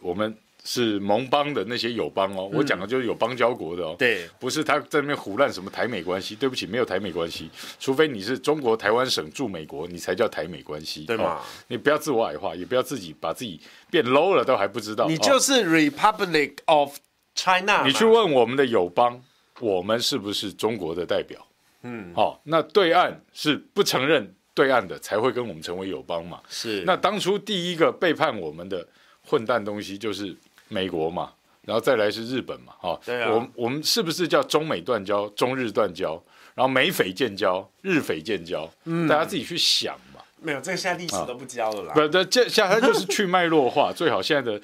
[0.00, 0.36] 我们。
[0.64, 7.48] 是盟邦的那些友邦哦，我讲的就是有邦交国的哦，对，不是他在那边胡乱什么台美关系，对不起，没有台美关系，
[7.80, 11.40] 除非你是中国台湾省驻美国，你才叫台美关系，对吗？
[11.68, 16.98] 你不要自我矮化，也不要自己把自己变 low 了，都还不知道，你就是 Republic of
[17.34, 17.86] China。
[17.86, 19.22] 你去问我们的友邦，
[19.60, 21.46] 我们是不是中国的代表？
[21.82, 26.40] 嗯，好，那对岸是不承认对岸的，才会跟我们成为友邦嘛？
[26.48, 28.86] 是，那当初第一个背叛我们的
[29.22, 30.36] 混蛋东西就是。
[30.70, 36.22] 美国嘛，然后再来是日本嘛，哈，对啊，我我们是不是叫中美断交、中日断交，
[36.54, 38.70] 然后美菲建交、日菲建交？
[38.84, 40.20] 嗯，大家自己去想嘛。
[40.42, 41.94] 没有，这个现在历史都不教了啦。
[41.94, 44.60] 不，这这现在就是去脉络化， 最好现在的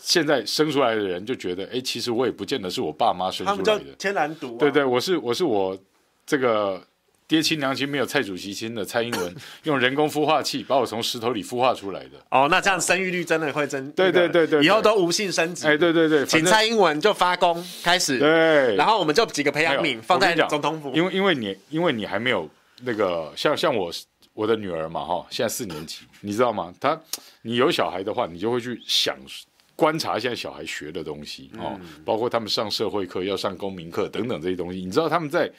[0.00, 3.84] 现在生出来的人就觉得，哎，其实我也不见得是我爸妈生出来的。
[3.98, 4.56] 天然独。
[4.56, 5.78] 对对，我是我是我
[6.24, 6.82] 这个。
[7.28, 9.34] 爹亲娘亲没有蔡主席亲的蔡英文，
[9.64, 12.10] 用人工孵化器把我从石头里孵化出来的。
[12.30, 13.90] 哦，那这样生育率真的会增？
[13.92, 15.66] 对对对对，以后都无性生殖。
[15.66, 18.20] 哎，对对对，请蔡英文就发功开始。
[18.20, 20.92] 对，然后我们就几个培养皿放在总统府。
[20.94, 22.48] 因为因为你因为你还没有
[22.82, 23.90] 那个像像我
[24.32, 26.72] 我的女儿嘛哈，现在四年级，你知道吗？
[26.80, 26.96] 她
[27.42, 29.16] 你有小孩的话，你就会去想
[29.74, 35.50] 观察现在小孩学的东西哦，嗯、包括他们上社会课要上公民课等等这些东西，你知道他们在。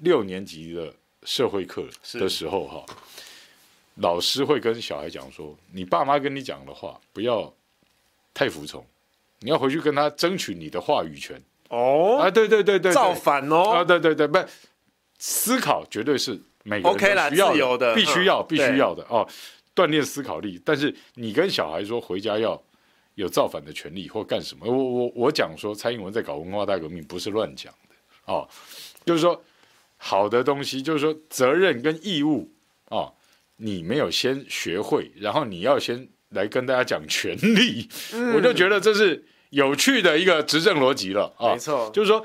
[0.00, 2.84] 六年级的社会课的时候，哈，
[3.96, 7.52] 老师会跟小孩讲说，你爸妈跟你讲的话不要
[8.34, 8.84] 太服从，
[9.40, 11.40] 你要回去跟他争取你的话语权。
[11.68, 14.38] 哦，啊，对对对对，造反哦，啊，对对对，不，
[15.18, 19.28] 思考绝对是每个人需要的，必须要必须要的哦，
[19.74, 20.60] 锻炼思考力。
[20.64, 22.60] 但是你跟小孩说回家要
[23.14, 24.66] 有造反的权利或干什么？
[24.66, 27.94] 我我我讲说蔡英文在搞文化大革命不是乱讲的
[28.32, 28.48] 哦，
[29.04, 29.40] 就是说
[30.02, 32.50] 好的东西，就是说责任跟义务
[32.88, 33.14] 哦，
[33.58, 39.24] 你没有先学会，然后你要先来跟大家讲权利，嗯、我就觉得这是。
[39.50, 42.24] 有趣的一个执政逻辑了啊，没错，就是说，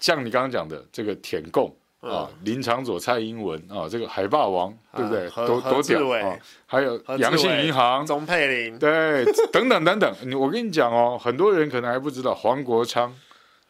[0.00, 5.30] 像你刚刚讲的这个舔共啊，林长佐、蔡英文啊，这个海霸王，对不对？
[5.46, 6.36] 多多屌啊！
[6.66, 10.12] 还有阳信银行、钟佩玲，对，等等等等。
[10.36, 13.16] 我跟你讲哦，很多人可能还不知道黄国昌，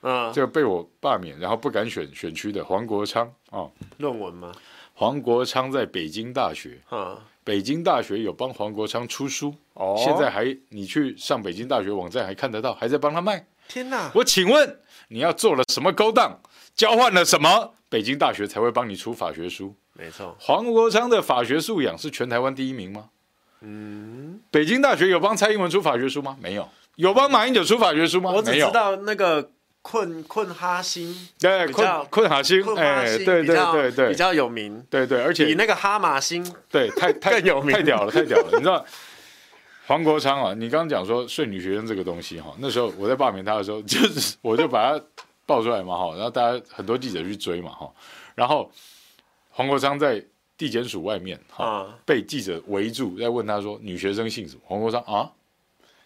[0.09, 3.67] 嗯，就被我罢免，然后不敢选选区的黄国昌啊，
[3.99, 4.53] 论文吗？
[4.95, 6.79] 黄国昌在北京大学，
[7.43, 13.45] 北京大学有帮黄国昌出书，哦，现在还你去上北京大学网站还看得到，还在帮他卖。
[13.67, 14.13] 天哪！
[14.15, 16.39] 我请问你要做了什么勾当，
[16.77, 19.75] 交换了什么，北京大学才会帮你出法学书？
[19.93, 23.11] 没错，黄国昌的法学素养是全台湾第一名吗？
[23.63, 26.37] 嗯，北京大学有帮蔡英文出法学书吗？
[26.41, 26.69] 没有。
[26.95, 28.31] 有帮马英九出法学书吗？
[28.31, 29.51] 我只知道那个。
[29.89, 38.49] 困困哈星，对，困困哈星，哎，对对对对，比较有名，对对，而且比那个哈马星，对，太太 有名，太屌了，太屌了。
[38.55, 38.85] 你知道
[39.87, 40.53] 黄国昌啊？
[40.55, 45.05] 你刚刚讲说睡女学生这个东西哈，那时候我在罢免他的时候，就是我就把他
[45.47, 47.89] 爆出来嘛哈，然后大家很多记者去追嘛哈，
[48.35, 48.69] 然后
[49.51, 50.21] 黄国昌在
[50.59, 54.63] 地检署外面哈，被记者围住在问他说女学生姓什么？
[54.65, 55.31] 黄国昌啊。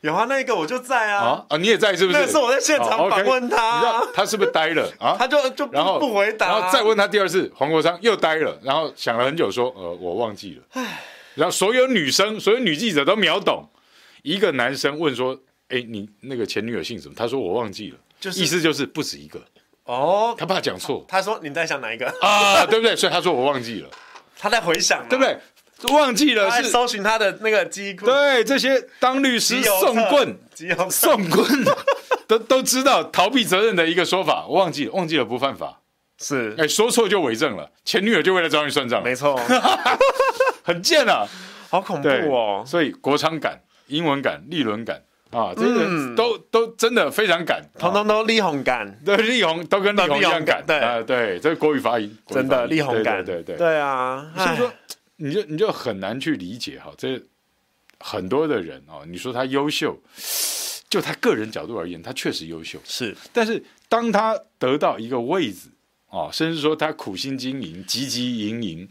[0.00, 2.18] 有啊，那个我就在啊啊，啊你也在是不是？
[2.18, 5.16] 那是我在现场访问他，你知道他是不是呆了啊？
[5.18, 10.62] 他就就然后不回答，然后再问他第二次，黄国昌又呆了，然后想了很久说，呃，我忘记了。
[10.72, 11.02] 唉，
[11.34, 13.68] 然后所有女生，所有女记者都秒懂，
[14.22, 17.14] 一个男生问说，哎，你那个前女友姓什么？
[17.14, 19.38] 他说我忘记了，就是意思就是不止一个
[19.84, 21.04] 哦，他怕讲错。
[21.06, 22.64] 他说你在想哪一个啊？
[22.64, 22.96] 对不对？
[22.96, 23.90] 所以他说我忘记了，
[24.38, 25.36] 他在回想，对不对？
[25.88, 26.64] 忘记了是。
[26.70, 30.38] 搜寻他的那个机库，对这些当律师送棍、
[30.90, 31.46] 送棍。
[32.26, 35.80] 都都知道逃避责任的一个说法，我忘记了，忘记了不犯法，
[36.20, 36.54] 是。
[36.56, 39.36] 哎说错就伪证了，前女友就为了找你算账，没错，
[40.62, 41.26] 很贱啊，
[41.68, 50.78] 好恐怖哦，所以国昌感、英文感、立伦感啊，这个都都真的非常敢，通通都力宏敢，对力宏都跟力宏一样敢，对。
[50.78, 52.16] 啊对，这是国语发音。
[52.28, 54.72] 真的力宏敢，对对对啊，所以说。
[55.22, 57.22] 你就你就很难去理解哈，这
[57.98, 60.00] 很多的人哦，你说他优秀，
[60.88, 63.14] 就他个人角度而言，他确实优秀，是。
[63.30, 65.68] 但是当他得到一个位置
[66.08, 68.88] 哦，甚至说他苦心经营、汲汲营营，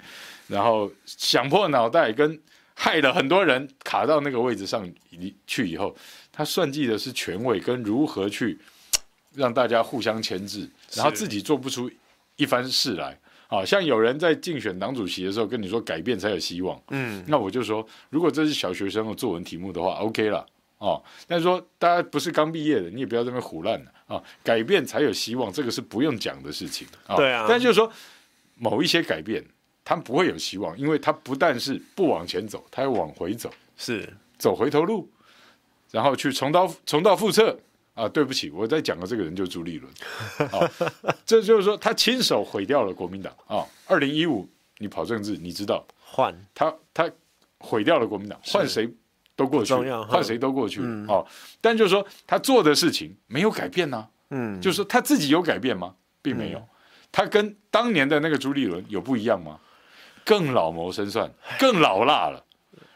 [0.48, 2.40] 然后想破脑袋跟
[2.76, 4.88] 害了很多人卡到那个位置上
[5.48, 5.96] 去以后，
[6.32, 8.60] 他算计的是权位跟如何去
[9.34, 11.90] 让大家互相牵制，然后自己做不出
[12.36, 13.20] 一番事来。
[13.52, 20.46] 好像有人在竞选党主席的时候跟你说改变才有希望，嗯，那我就说，如果这是小学生的作文题目的话，OK 了，
[20.78, 23.92] 哦，但是说大家不是刚毕业的，你也不要这么胡乱了。
[24.06, 27.92] 啊，改变才有希望，这个是不用讲的事情，哦、对啊，但就是说
[28.54, 29.44] 某一些改变，
[29.84, 34.08] 他们不会有希望，因为他不但是不往前走，他要往回走，是。
[34.38, 35.12] 走回头路，
[35.92, 37.60] 然后去重蹈重蹈覆辙。
[38.00, 39.94] 啊，对不起，我在讲的这个人就是朱立伦，
[40.52, 40.72] 啊，
[41.26, 43.66] 这就是说他亲手毁掉了国民党啊。
[43.88, 47.12] 二零一五你跑政治，你知道换他他
[47.58, 48.90] 毁掉了国民党，换谁
[49.36, 49.74] 都过去，
[50.08, 51.28] 换谁都过去，哦，
[51.60, 55.96] 但就是说他做的事情没有改变呢，嗯，就是说他自己有改变吗？
[56.22, 56.66] 并没有，
[57.12, 59.60] 他跟当年的那个朱立伦有不一样吗？
[60.24, 62.46] 更老谋深算，更老辣了。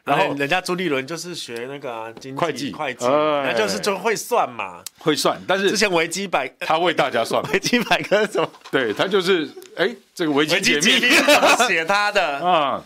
[0.04, 5.42] 然后人家朱立伦就是学那个经济会计，会计，人家就是就会算嘛，会算。
[5.48, 8.52] 但是之前维基百他为大家算，维基百科什么？
[8.70, 12.84] 对他就是哎，这个维基解密怎么写他的 啊？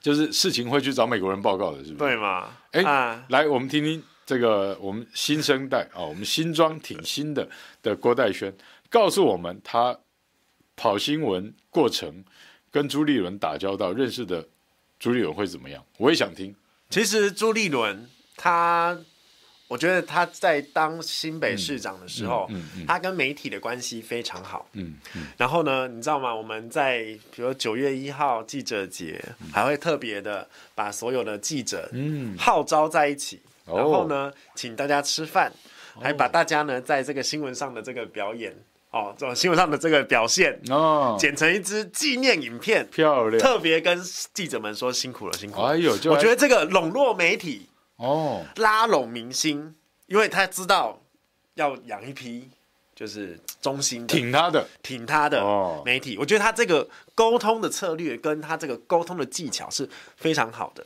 [0.00, 1.94] 就是事情会去找美国人报告的，是不是？
[1.96, 2.48] 对嘛？
[2.70, 7.46] 哎，来我们听听这个我们新生代啊，我们新装挺新的
[7.82, 8.50] 的郭代轩
[8.88, 9.94] 告诉我们，他
[10.76, 12.24] 跑新闻过程
[12.70, 14.48] 跟朱立伦打交道认识的。
[15.02, 15.84] 朱立伦会怎么样？
[15.98, 16.54] 我也想听。
[16.88, 18.96] 其实朱立伦他，
[19.66, 24.68] 我觉得他在当新北市长的时候，嗯嗯嗯、他跟媒体的关系非常好。
[24.74, 26.32] 嗯嗯、然后呢，你知道吗？
[26.32, 31.90] 我们在比如九月一号记者节，嗯、还会特别的把所有的记者
[32.38, 35.52] 号召在一起，嗯、然后呢，请大家吃饭，
[36.00, 38.54] 还把大家呢在这个新闻上的这个表演。
[38.92, 43.98] 哦，这种新闻上的这个表现哦，剪成一支纪念影片，漂亮，特别跟
[44.34, 45.68] 记者们说辛苦了，辛苦了。
[45.68, 49.74] 哎呦，我觉得这个笼络媒体哦，拉拢明星，
[50.06, 51.00] 因为他知道
[51.54, 52.50] 要养一批
[52.94, 55.42] 就是忠心挺他的、挺他的
[55.86, 56.18] 媒体。
[56.18, 60.84] 我觉得他这个沟通的策略跟他这个沟通的技巧是非常好的。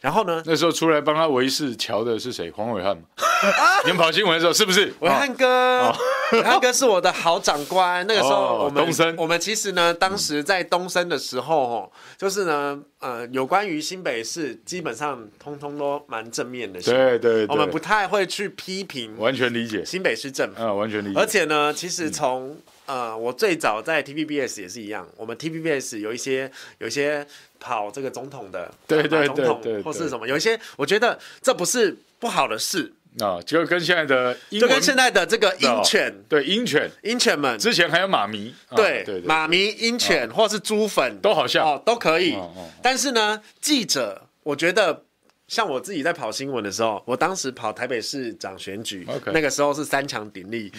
[0.00, 0.42] 然后呢？
[0.46, 2.50] 那时候出来帮他维系桥的是谁？
[2.50, 3.02] 黄伟汉吗？
[3.84, 4.92] 你们跑新闻的时候是不是？
[5.00, 5.92] 伟汉哥，
[6.32, 8.06] 伟汉哥是我的好长官。
[8.06, 16.80] 那个时候我们我们其实呢，当时在东森的时候，哦，就是呢，呃，有关于新北市，基本上通通都蛮正面的。
[16.80, 21.20] 对对，我们不太会去批评，完全理解新北市政府，完全理解。
[21.20, 22.56] 而且呢，其实从
[22.86, 27.26] 呃，我最早在 TVBS 也是一样，我们 TVBS 有一些有一些。
[27.60, 41.64] 跑这个总统的，对对对对，或是什么，有一些我觉得这不是不好的事啊，就跟现在的，就跟现在的这个鹰犬，对鹰犬，鹰犬们，之前还有马迷，对马迷、鹰犬或是猪粉都好像。
[41.66, 42.36] 哦都可以，
[42.82, 45.04] 但是呢，记者我觉得。
[45.48, 49.32] 像我自己在跑新闻的时候，我当时跑台北市长选举，Okay.
[49.32, 50.70] 那个时候是三强鼎立，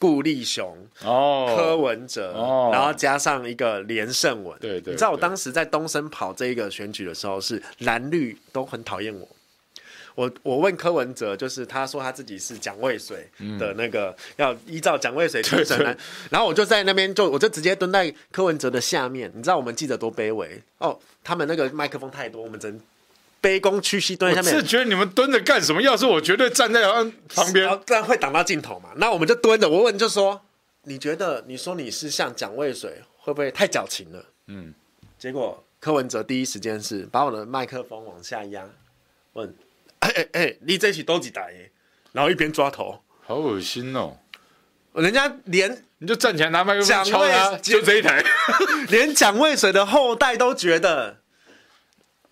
[0.00, 4.58] 顾立雄、哦、柯文哲，哦、然后加上一个连胜文。
[4.58, 9.28] 对，对对，你知道我当时在东森跑这一个选举的时候，是蓝绿都很讨厌我。
[10.16, 13.28] 我我问柯文哲，就是他说他自己是蒋渭水
[13.60, 15.96] 的那个，嗯、要依照蒋渭水精神来，
[16.30, 19.30] 然后我就在那边就我就直接蹲在柯文哲的下面。
[19.36, 22.80] 你知道我们记者多卑微哦，他们那个麦克风太多，我们真。
[23.42, 25.80] 卑躬屈膝蹲在下面，是觉得你们蹲着干什么？
[25.82, 26.82] 要是我绝对站在
[27.28, 28.90] 旁边，这样会挡到镜头嘛？
[28.96, 29.68] 那我们就蹲着。
[29.68, 30.40] 我问就说，
[30.82, 34.24] 你觉得你说你是像蒋渭水，会不会太矫情了？
[34.48, 34.74] 嗯，
[35.18, 38.64] 结果柯文哲第一时间是把我的麦克风往下压，
[39.34, 39.54] 问，
[40.00, 41.52] 哎哎哎，你这一起都几台？
[42.12, 44.16] 然后一边抓头，好恶心哦！
[44.94, 48.24] 人家连你就站起来拿麦克风敲他，就这一台，
[48.88, 51.18] 连蒋渭水的后代都觉得。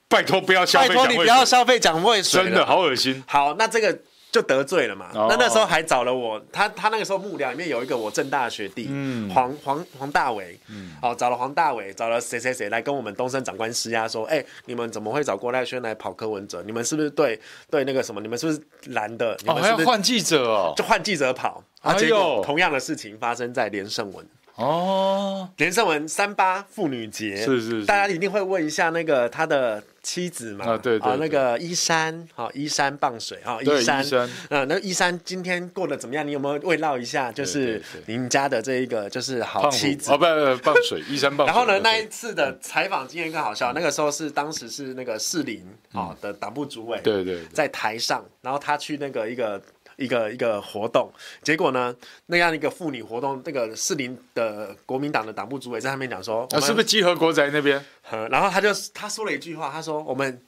[0.09, 3.23] 拜托不要消费，拜托你不要消费蒋渭水，真的好恶心。
[3.27, 3.99] 好，那这个
[4.31, 5.11] 就得罪了嘛。
[5.15, 16.63] 哦、那那时候还找了我，他他那个时候幕僚里面有一个我正大的学弟，嗯，黄黄黄大伟，嗯，好，找了黄大伟，找了谁谁谁来跟我们东森长官施压，说，哎、欸，你们怎么会找郭赖轩来跑柯文哲？
[16.65, 17.41] 你们是不是对
[17.71, 18.21] 对那个什么？
[18.21, 18.61] 你们是不是
[18.93, 19.37] 蓝的？
[19.43, 21.63] 你们是不是哦，还要换记者哦，就换记者跑。
[21.81, 24.27] 啊，结果同样的事情发生在连胜文。
[24.55, 30.79] 哦，连胜文三八妇女节，是是，是，大家一定会问一下那个他的妻子嘛？
[31.01, 34.05] 啊，那个依山，好，依山傍水，啊，依山，
[34.51, 36.25] 啊，那依山今天过得怎么样？
[36.25, 37.33] 你有没有慰劳一下？
[37.33, 41.53] 就是您家的这一个就是好妻子，哦，不不，傍水， 依山傍水。
[41.53, 49.61] 然后呢，那一次的采访经验更好笑，那个时候是当时是那个士林啊的党部主委，对对，在台上，然后他去那个一个。
[49.97, 51.95] 一个一个活动，结果呢，
[52.27, 57.85] 那样一个妇女活动，那个士林的国民党的党部主委在上面讲说，啊，是不是集合国宅那边？
[58.31, 60.41] 然后他就他说了一句话，他说我们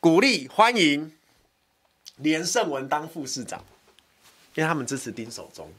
[0.00, 1.12] 鼓励欢迎
[2.16, 3.64] 连胜文当副市长，
[4.54, 5.70] 因为他们支持丁守中。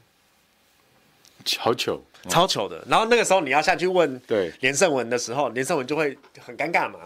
[1.60, 2.84] 好糗，超糗的。
[2.88, 6.99] 然后那个时候你要下去问对连胜文的时候，连胜文就会很尴尬嘛。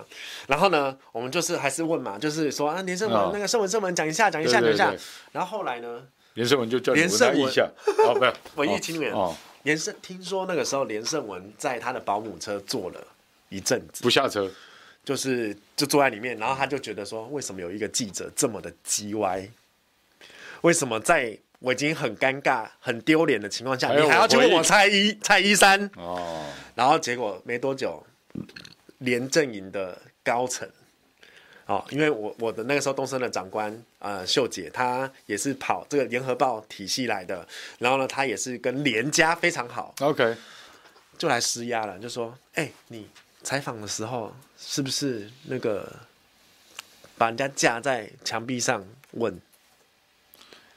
[0.47, 4.93] 然后呢，我们就是还是问嘛，就是说啊，连胜文那个胜文胜文讲一下，讲一下，讲一下。
[5.31, 7.69] 然后后来呢，连胜文就叫连胜文一下，
[8.05, 9.35] 哦，不要文艺青年哦。
[9.63, 13.01] 连胜听说那个时候连胜文在他的保姆车坐了
[13.49, 14.51] 一阵子，不下车，
[15.03, 16.37] 就是就坐在里面。
[16.37, 19.49] 然后他就觉得说，为什么有一个记者这么的叽歪？
[20.61, 21.37] 为什么在？
[21.65, 28.05] 我已经很尴尬、很丢脸的情况下，你还要去问我蔡一蔡一山哦，然后结果没多久，
[28.99, 30.69] 连阵营的高层，
[31.65, 37.47] 哦，因为我我的那个时候东森的长官呃秀姐，她也是跑这个联合报体系来的，
[37.79, 40.37] 然后呢，她也是跟连家非常好，OK，
[41.17, 43.09] 就来施压了，就说，哎、欸，你
[43.41, 45.91] 采访的时候是不是那个
[47.17, 49.35] 把人家架在墙壁上问？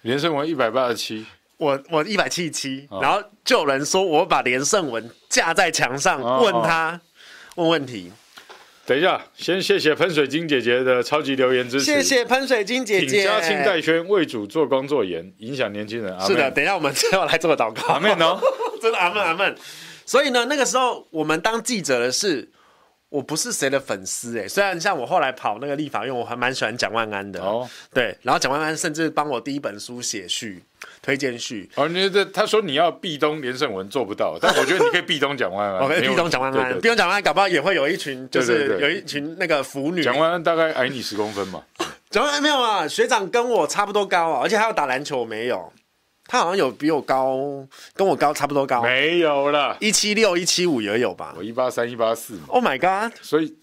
[0.09, 1.26] 连胜文一百八十七，
[1.59, 6.98] 我我一百七十七，然后就有人说我把连胜文架在墙上问他
[7.56, 8.11] 问问题。
[8.86, 13.22] 等一下，先谢谢喷水晶姐姐的超级留言支持，谢谢喷水晶姐姐。
[13.22, 16.18] 家清代宣为主做光作盐，影响年轻人。
[16.22, 17.92] 是的，等一下我们最后来做个祷告。
[17.92, 18.40] 阿门哦，
[18.80, 19.54] 真的阿门阿门。
[20.06, 22.48] 所以呢，那个时候我们当记者的是。
[23.11, 27.68] 我不是谁的粉丝哎，虽然像我后来跑那个立法院，我还蛮喜欢蒋万安的哦。
[27.92, 30.62] 对，然后蒋万安甚至帮我第一本书写序、
[31.00, 31.70] 推荐序。
[31.76, 35.80] 哦，你这他说你要壁咚连胜文做不到，但我觉得你可以壁咚蒋万安。
[35.82, 40.02] 我可以壁咚蒋万安，壁咚蒋万安，搞不好也会有一群，就是有一群那个腐女。
[40.02, 41.62] 蒋万安大概矮你十公分嘛？
[42.11, 45.72] 蒋万安没有啊，学长跟我差不多高啊，而且还要打篮球，我没有。
[46.29, 47.39] 他好像有比我高，
[47.95, 48.83] 跟我高差不多高。
[48.83, 51.35] 没有了，一七六、一七五也有吧？
[51.37, 52.39] 我一八三、一八四。
[52.47, 53.16] Oh my god！
[53.22, 53.57] 所以，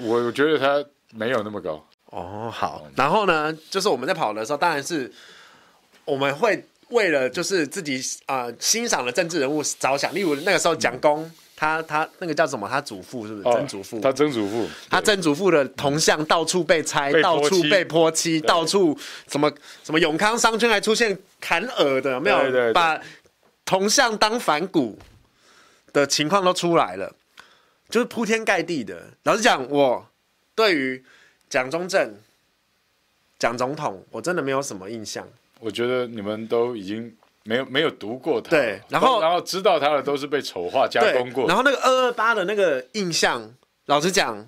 [0.00, 1.86] 我我觉得他没有那么高。
[2.06, 2.86] 哦，好。
[2.96, 5.10] 然后呢，就是我们在跑的时候，当然是
[6.04, 10.14] 我们会为了就是自己啊、呃、欣赏的政治人物着想。
[10.14, 11.22] 例如那个时候蒋公。
[11.24, 12.66] 嗯他他那个叫什么？
[12.66, 13.44] 他祖父是不是？
[13.54, 14.00] 曾祖父？
[14.00, 18.98] 他曾祖父，他曾祖父的铜像到处被拆，到处被泼漆，到处
[19.28, 19.52] 什么
[19.84, 22.72] 什么永康商圈还出现砍耳的，有没有？
[22.72, 22.98] 把
[23.66, 24.98] 铜像当反骨
[25.92, 27.14] 的情况都出来了，
[27.90, 29.08] 就是铺天盖地的。
[29.24, 30.06] 老实讲，我
[30.54, 31.04] 对于
[31.50, 32.14] 蒋中正、
[33.38, 35.28] 蒋总统，我真的没有什么印象。
[35.58, 37.14] 我觉得你们都已经。
[37.50, 41.48] 没有没有读过他，对，然后然后知道他的都是被丑化加工过。
[41.48, 43.52] 然后那个二二八的那个印象，
[43.86, 44.46] 老实讲，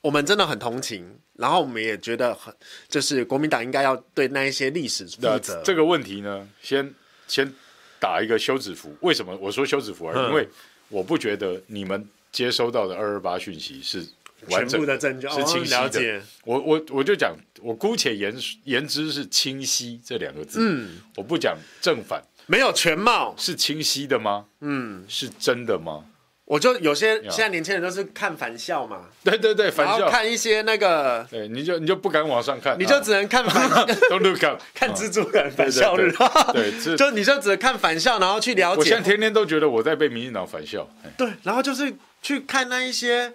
[0.00, 2.54] 我们真的很同情，然后我们也觉得很，
[2.88, 5.60] 就是国民党应该要对那一些历史负责。
[5.62, 6.94] 这个问题呢，先
[7.28, 7.52] 先
[8.00, 8.96] 打一个休止符。
[9.02, 10.08] 为什么我说休止符？
[10.08, 10.48] 而因为
[10.88, 14.06] 我不觉得你们接收到的二二八讯息是。
[14.48, 16.22] 完整的证据是清晰的，哦、了解。
[16.44, 18.34] 我我我就讲，我姑且言
[18.64, 20.58] 言之是清晰这两个字。
[20.60, 24.46] 嗯，我不讲正反，没有全貌，是清晰的吗？
[24.60, 26.04] 嗯，是真的吗？
[26.44, 30.10] 我就有些现在年轻人都是看反校嘛，对对对，反校。
[30.10, 36.12] 看一些那个，对，你就你就不敢往上看，你就只能看返校， Don't look up， 看蜘蛛人反校日，
[36.52, 38.80] 对，就你就只能看反校，然后去了解。
[38.80, 40.86] 我现在天天都觉得我在被民进党反校，
[41.16, 43.32] 对，然后就是去看那一些。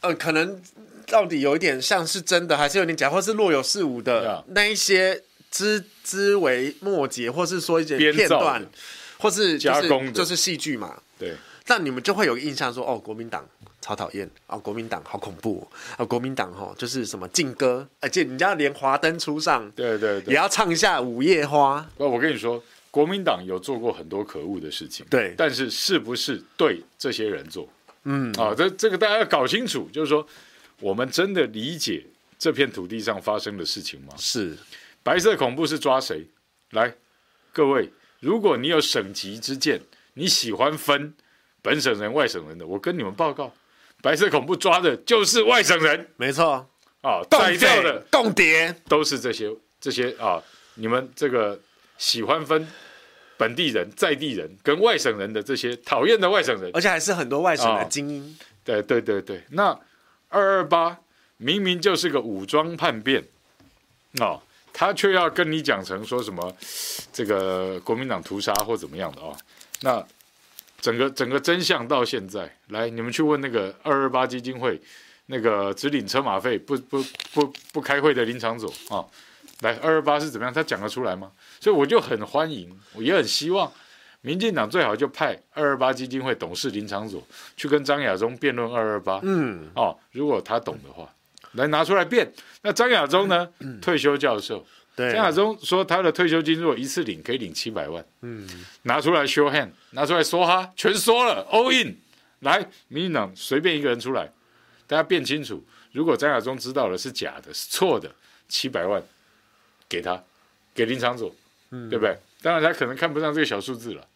[0.00, 0.60] 呃，可能
[1.06, 8.64] 到底有一点像是真的，还是有点假，或是若有似无的那一些枝枝微末节，或是说一些片段，
[9.18, 10.96] 或是、就是、加工就是戏剧嘛。
[11.18, 11.34] 对，
[11.64, 13.48] 但你们就会有个印象说，哦，国民党
[13.80, 15.66] 超讨厌啊，国民党好恐怖
[15.96, 21.88] 啊，国民党哈就是什么禁歌，而且人家连华灯初上，对对对，也要唱一下午夜花。
[21.96, 27.68] 不，我跟你说，国民党有做过很多可恶的事情，对，但是是不是对这些人做？
[28.08, 30.24] 嗯，啊，这这个大家要搞清楚，就是说，
[30.78, 32.06] 我们真的理解
[32.38, 34.14] 这片土地上发生的事情吗？
[34.16, 34.56] 是，
[35.02, 36.24] 白色恐怖是抓谁？
[36.70, 36.94] 来，
[37.52, 37.90] 各位，
[38.20, 39.80] 如果你有省级之见，
[40.14, 41.12] 你喜欢分
[41.60, 43.52] 本省人、外省人的，我跟你们报告，
[44.00, 46.64] 白色恐怖抓的就是外省人，没错，
[47.00, 49.50] 啊，逮掉的共谍都是这些
[49.80, 50.40] 这些啊，
[50.74, 51.60] 你们这个
[51.98, 52.68] 喜欢分。
[53.36, 58.22] 本地人、在地人跟外省人的这些讨厌的外省人，而且还是很多外省的精英。
[58.22, 58.34] 哦、
[58.64, 59.78] 对对对对，那
[60.28, 60.98] 二二八
[61.36, 63.24] 明明就是个武装叛变，
[64.20, 64.40] 哦，
[64.72, 66.56] 他却要跟你讲成说什么
[67.12, 69.36] 这个国民党屠杀或怎么样的哦。
[69.82, 70.04] 那
[70.80, 74.80] 整个整个真相到现在，来你们去问那个二二八基金会
[75.26, 78.96] 那个只领车马费不不不不开会的林昶佐啊。
[78.96, 79.08] 哦
[79.60, 80.52] 来二二八是怎么样？
[80.52, 81.30] 他讲得出来吗？
[81.60, 83.72] 所以我就很欢迎，我也很希望，
[84.20, 87.26] 民进党最好就派二二八基金会董事林长佐
[87.56, 89.18] 去跟张亚中辩论二二八。
[89.22, 91.10] 嗯，哦，如果他懂的话，
[91.52, 92.30] 来拿出来辩。
[92.62, 93.48] 那张亚中呢？
[93.60, 94.66] 嗯、退休教授。
[94.94, 95.12] 对。
[95.12, 98.04] 张亚中说他的退休金如果一次领可以领七百万。
[98.20, 98.46] 嗯。
[98.82, 101.96] 拿出来 show hand，拿出来说哈，全说了 all in。
[102.40, 104.30] 来，民进党随便一个人出来，
[104.86, 105.64] 大家辩清楚。
[105.92, 108.10] 如果张亚中知道了是假的，是错的，
[108.48, 109.02] 七百万。
[109.88, 110.22] 给他，
[110.74, 111.34] 给林昶佐，
[111.70, 112.16] 嗯，对不对？
[112.42, 114.06] 当然他可能看不上这个小数字了，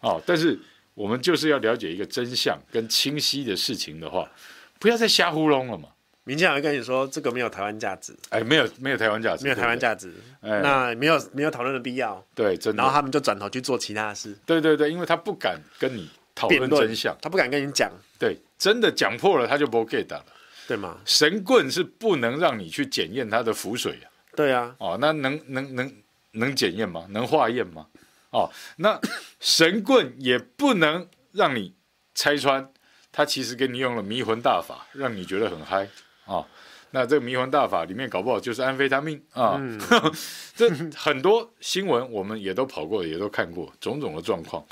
[0.00, 0.58] 哦，但是
[0.94, 4.30] 我们就是要了解一个真相跟清晰的事情的话，
[4.78, 5.90] 不要再瞎糊弄了嘛。
[6.24, 12.82] 民进党会跟你说这个没有台湾价值，哎，没有没有台湾价值，没有台湾价值，哎，那没有没有讨论的必要，对，真的。
[12.82, 20.24] 然后他们就转头去做其他事，对对对，因为他不敢跟你讨论真相，他不敢跟你讲，对，真的讲破了他就不 get 了，
[20.66, 20.98] 对吗？
[21.04, 24.10] 神棍是不能让你去检验他的浮水啊。
[24.36, 25.92] 对啊，哦，那能能能
[26.32, 27.06] 能检验吗？
[27.10, 27.86] 能化验吗？
[28.30, 29.00] 哦，那
[29.40, 31.74] 神棍也不能让你
[32.14, 32.70] 拆穿，
[33.10, 35.88] 他其实给你用了迷魂大法，让你觉得很嗨
[36.26, 36.46] 啊。
[36.90, 39.56] 那这个迷魂大法里面搞不好就是安非他命啊。
[39.58, 39.78] 嗯、
[40.54, 44.64] 这很多新闻我们也都跑过，也都看过种种的状况。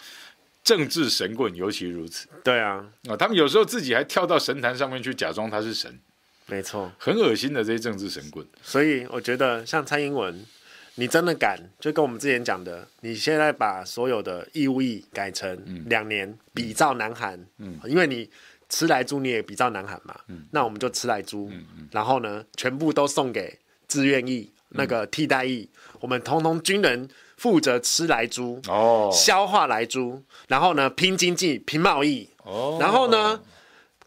[0.62, 2.28] 政治神棍尤其如此。
[2.42, 6.00] 对啊，啊，他们有时候自己还跳到神坛上面去假装他是神。
[6.46, 8.46] 没错，很恶心的这些政治神棍。
[8.62, 10.44] 所以我觉得，像蔡英文，
[10.96, 18.28] 你真的敢，就跟我们之前讲的，你现在把所有的义务役改成两年，嗯、比照南韩，嗯，因为你
[18.68, 33.40] 吃来猪你也比照南韩嘛，嗯，那我们就吃来猪，嗯嗯，然后呢，全部都送给志愿役那个替代役，嗯、我们通通军人负责吃来猪，哦，消化来猪，然后呢，拼经济、拼贸易，哦，然后呢。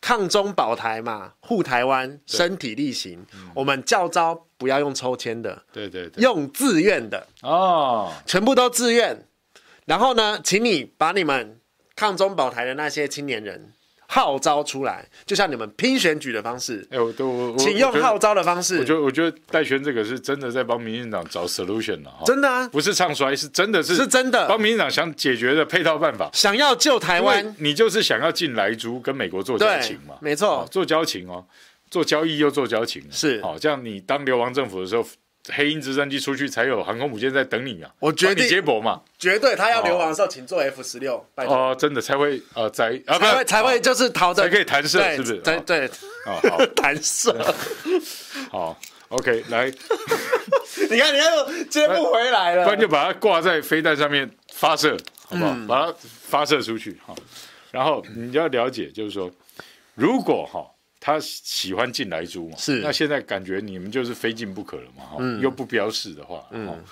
[0.01, 3.25] 抗中保台嘛，护台湾，身体力行。
[3.53, 9.25] 我们教招不要用抽签的，对对对，用自愿的哦，全部都自愿。
[9.85, 11.59] 然后呢，请你把你们
[11.95, 13.73] 抗中保台的那些青年人
[14.07, 16.87] 号召出来，就像你们拼选举的方式。
[16.89, 18.79] 哎，我都我请用号召的方式。
[18.79, 24.47] 我觉得我觉得戴轩这个是真的在帮民进党找 solution 了哈，真的啊，不是唱衰，是真的是是真的。
[24.47, 31.45] 帮民进党想解决的配套办法，想要救台湾，你就是想要进莱猪跟美国做交情嘛，没错，做交情哦，
[31.91, 33.41] 做交易又做交情，是。
[33.41, 35.05] 好，这样你当流亡政府的时候。
[35.53, 37.89] 黑鹰直升机出去才有航空母舰在等你啊！
[37.99, 41.25] 我决定接驳嘛，绝对他要流亡的时候，请坐 F 十六。
[41.35, 45.37] 哦，真的才会呃，在啊，才会才会就是逃的，才可以弹射，是不是？
[45.37, 45.85] 对对，
[46.25, 47.33] 啊好， 弹射。
[48.51, 48.79] 好
[49.09, 49.71] ，OK，来，
[50.89, 54.97] 你 看你看，接不回来了，不然就把它挂在飞弹上面发射，
[55.29, 55.55] 好不好？
[55.67, 57.15] 把它发射出去好。
[57.71, 59.31] 然后你要了解，就是说，
[59.95, 60.65] 如果哈。
[61.07, 62.57] 他喜欢进来租嘛？
[62.57, 62.81] 是。
[62.81, 65.05] 那现在感觉你们就是非进不可了嘛？
[65.05, 66.83] 哈、嗯，又不标示的话，嗯，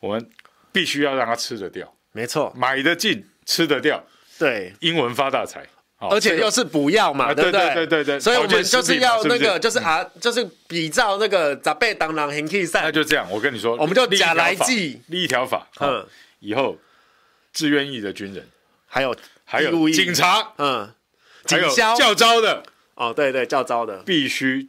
[0.00, 0.30] 我们
[0.72, 1.94] 必须要让他吃得掉。
[2.10, 4.04] 没错，买得进，吃得掉。
[4.40, 5.64] 对，英文发大财，
[5.98, 7.60] 而且又是补药嘛，对不对？
[7.60, 8.18] 对对对对。
[8.18, 12.82] 所以我们就是要那个，就是啊，就是比照那个杂贝当狼行 K 赛。
[12.82, 16.04] 那就这样，我跟你说，我们就假来记立一条法，嗯，
[16.40, 16.76] 以后
[17.52, 18.44] 志愿役的军人，
[18.88, 20.92] 还有还有警察，嗯，
[21.46, 22.64] 还有教招的。
[23.00, 23.96] 哦，对对，教招的。
[24.04, 24.68] 必须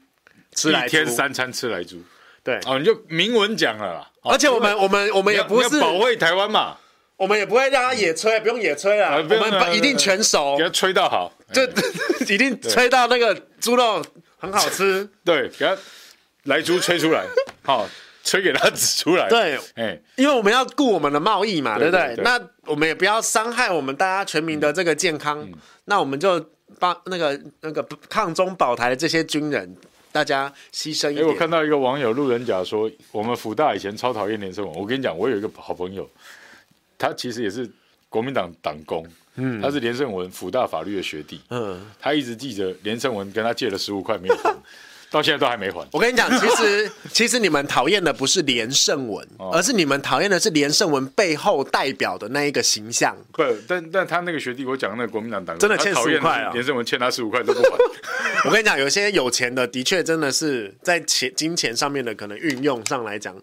[0.55, 2.01] 吃一天三餐吃来猪，
[2.41, 4.09] 对，哦，你就明文讲了啦。
[4.23, 6.77] 而且我们我们我们也不是保卫台湾嘛，
[7.17, 11.61] 我们也不会让他野炊，不用野炊了，我们一定全熟，给他吹到好，就
[12.33, 14.01] 一定吹到那个猪肉
[14.37, 15.09] 很好吃。
[15.25, 15.77] 对，给他
[16.43, 17.25] 来猪吹出来，
[17.63, 17.85] 好，
[18.23, 19.27] 吹给他指出来。
[19.27, 22.15] 对，哎，因为我们要顾我们的贸易嘛，对不对？
[22.23, 25.45] 那我们也不要伤害我们大家全民的这个健康，
[25.83, 26.49] 那我们就。
[26.79, 29.75] 帮那个那个抗中保台的这些军人，
[30.11, 31.25] 大家牺牲一点。
[31.25, 34.75] 哎，我看到一个网友路人甲说，我们福大以前超讨厌连胜文。
[34.75, 36.09] 我跟你讲，我有一个好朋友，
[36.97, 37.69] 他其实也是
[38.09, 39.05] 国民党党工，
[39.35, 44.53] 嗯，他是连胜文福大法律的学弟，嗯，他一直记着连胜文跟他借了十五块没有还。
[45.11, 45.85] 到现在都还没还。
[45.91, 53.15] 我跟你讲，其实 其实你们讨厌的不是连胜文，而是你们讨厌的是连胜文背后代表的那一个形象。
[53.33, 56.51] 不，但但他那个学弟，我讲那个国民党党真的欠十五块啊！
[56.53, 57.69] 连胜文欠他十五块都不还。
[58.47, 63.35] 我跟你讲，有些有钱的，的确真的是在钱金钱上面的可能运用上来讲，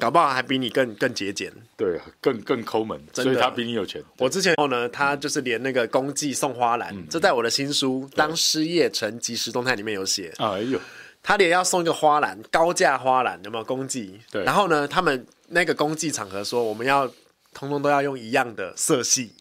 [0.00, 1.52] 搞不好还比你更更节俭。
[1.76, 4.02] 对，更更抠门，所以他比你有钱。
[4.16, 10.32] 我之前后呢，他就是连那个公祭送花篮，这在我的新书《当失业成即时动态》里面有写。
[10.38, 10.80] 哎呦。
[11.22, 14.20] 他也要送一个花篮，高价花篮，有没有公祭？
[14.30, 14.42] 对。
[14.44, 17.06] 然后呢，他们那个公祭场合说，我们要
[17.54, 19.32] 通通都要用一样的色系，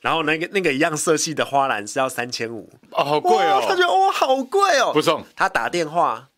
[0.00, 2.72] 然后那个那个一样色系的花篮是要三千五。
[2.92, 3.62] 哦，好贵哦！
[3.68, 5.22] 他觉得哦，好贵哦，不送。
[5.36, 6.28] 他打电话，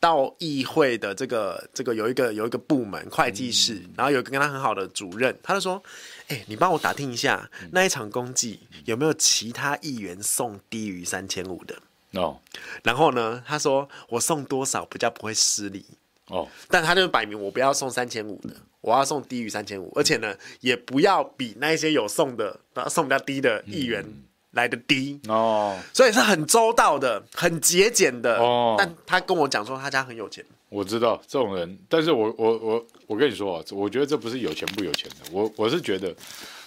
[0.00, 5.80] 到议会的这个这个有一个有一个部门会计室，嗯、然后有一个跟他很好的主任，他就说
[6.28, 11.76] ：“哎、欸，你帮我打听一下，嗯、那一场公祭有没有其他议员送低于三千五的？”
[12.14, 12.36] No.
[12.82, 13.42] 然后呢？
[13.46, 15.82] 他说我送多少比较不会失礼
[16.26, 16.48] 哦，oh.
[16.68, 22.60] 但他就摆明我不要送三千五的，我要送低于三千五，而且呢，也不要比那些有送的
[22.90, 24.04] 送比较低的议员
[24.50, 25.84] 来的低哦，oh.
[25.94, 28.76] 所以是很周到的，很节俭的哦。
[28.76, 28.78] Oh.
[28.78, 36.14] 但他跟我讲说他家很有钱，我知道这种人，但是我我我我跟你说啊，我觉得这不是有钱不有钱的，我我是觉得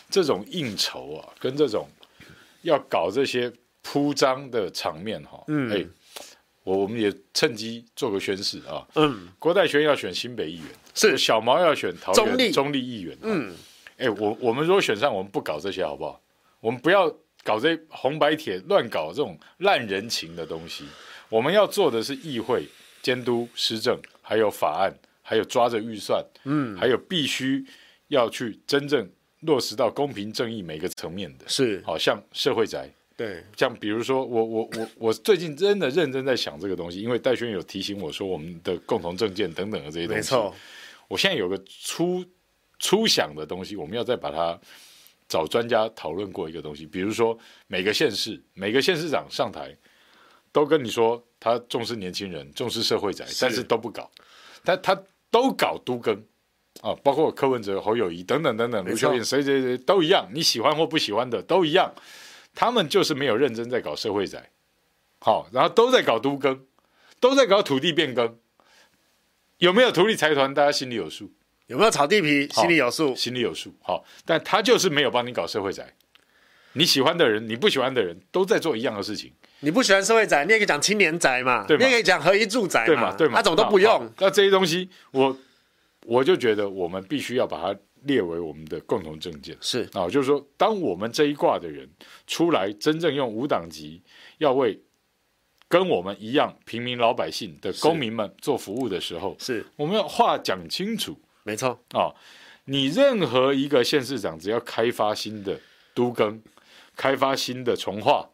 [0.10, 1.88] 这种应酬啊，跟这种
[2.64, 3.54] 要搞这些。
[3.88, 5.86] 铺张的场面哈，嗯，哎，
[6.64, 10.66] 我我们也趁机做个宣誓啊，嗯，郭代轩要选新北议员，
[10.96, 11.16] 是。
[11.16, 12.84] 小毛要选桃园中立。
[12.84, 13.54] 议员，嗯，
[13.98, 16.20] 哎，我我们如果选上，我们不搞这些好不好？
[16.60, 17.08] 我们不要
[17.44, 20.84] 搞这红白帖乱搞这种烂人情的东西，
[21.30, 22.68] 我们要做的是议会
[23.04, 27.64] 监督施政，还有法案，还有抓着预算，嗯，还有必须
[28.08, 29.08] 要去真正
[29.42, 32.90] 落实到公平正义每个层面的，是，好像社会宅。
[33.18, 40.54] 对，像比如说，我我我我最近真的认真在想这个东西，因为戴轩有提醒我说，我们的共同证件等等的这些东西，没错。
[41.08, 42.26] 我现在有个初
[42.78, 44.60] 初想的东西，我们要再把它
[45.30, 47.38] 找专家讨论过一个东西，比如说
[47.68, 49.74] 每个县市每个县市长上台
[50.52, 54.12] 都跟你说他重视年轻人，重视社会宅，但是都不搞，
[54.64, 54.94] 但他
[55.32, 56.14] 都搞都更
[56.82, 61.94] 啊，包括柯文哲、侯友宜等等等等，卢秀燕谁谁谁都一样，你喜欢或不喜欢的都一样。
[62.56, 64.50] 他们就是没有认真在搞社会宅，
[65.20, 66.66] 好，然后都在搞都更，
[67.20, 68.38] 都在搞土地变更，
[69.58, 70.54] 有没有土地财团？
[70.54, 71.32] 大家心里有数。
[71.68, 72.48] 有没有炒地皮？
[72.54, 73.74] 心里有数，心里有数。
[73.82, 75.96] 好，但他就是没有帮你搞社会宅。
[76.74, 79.34] 你喜欢的人，你不喜欢的人都在做一样的事情。
[79.62, 84.08] 你不喜欢社会宅，你也可以讲青年宅嘛，对嘛，你也可以讲合一住宅嘛，对嘛，对嘛，那种都不用。
[84.20, 85.36] 那这些东西，我
[86.06, 89.56] 我就觉得我们必须要把它列为我们的共同政见。
[89.62, 91.90] 是啊，就是说，当我们这一挂的人
[92.26, 94.02] 出来，真正用无党籍
[94.40, 94.82] 要为
[95.68, 101.18] 跟我们一样平民老百姓的公民们做服务的时候，是我们要话讲清楚。
[101.44, 102.14] 没错啊，
[102.66, 105.60] 你任何一个县市长只要开发新的
[105.94, 106.42] 都更，
[106.96, 108.30] 开发新的重化。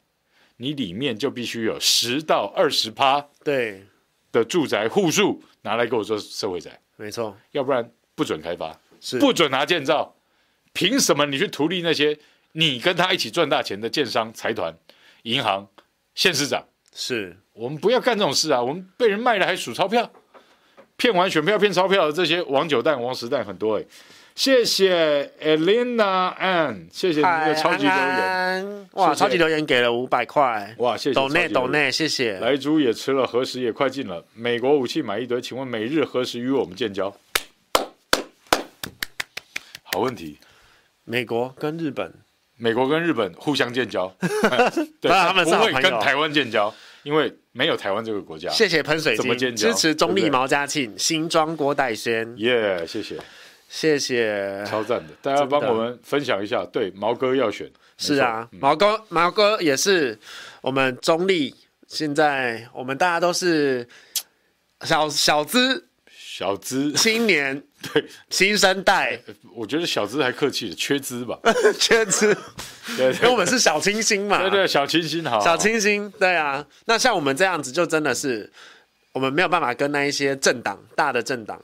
[0.58, 3.84] 你里面就必须有十到二十趴对
[4.32, 8.78] 的住宅户数拿来给我做社会宅，没错，要不然不准开发，是
[9.20, 10.16] 不准拿建造，
[10.74, 12.18] 凭什么你去图利那些
[12.54, 14.74] 你跟他一起赚大钱的建商、财团、
[15.24, 15.68] 银行、
[16.16, 16.66] 县市长？
[16.94, 18.62] 是我们不要干这种事啊！
[18.62, 20.12] 我们被人卖了还数钞票，
[20.98, 23.88] 骗完选票骗钞票的这些王九蛋、王十蛋很多哎、欸。
[24.34, 32.40] 谢谢 Elena Ann，谢谢你的超级留言，哇，谢谢超级留言给了五百块，哇，谢谢，抖内抖内，谢谢。
[32.40, 34.26] 莱猪也吃了，何时也快进了？
[34.34, 37.14] 美国武器买一堆，请问美日何时与我们建交？
[39.94, 40.38] 好问题，
[41.04, 42.14] 美国跟日本，
[42.56, 44.08] 美国跟日本互相建交，
[45.02, 46.74] 对，他们不会跟台湾建交，
[47.04, 48.50] 因为没有台湾这个国家。
[48.52, 53.18] 谢谢喷水怎么建交，支持中立毛家庆，新庄郭代轩，耶，谢谢。
[53.68, 55.14] 谢谢，超赞的！
[55.22, 60.20] 大家帮我们分享一下，对，毛哥要选，是啊，嗯、毛哥，毛哥也是
[60.60, 61.56] 我们中立，
[61.88, 63.88] 现在我们大家都是
[64.82, 66.92] 小小资，小资。
[66.92, 67.64] 青年，
[67.94, 69.20] 对，新生代，
[69.56, 71.40] 我觉得小资还客气，缺资吧，
[71.80, 72.36] 缺资，
[72.98, 78.52] 对，因为我们是小清新嘛，对对，小清新好，小清新，对啊，那像我们这样子，就真的是
[79.14, 81.62] 我们没有办法跟那一些政党，大的政党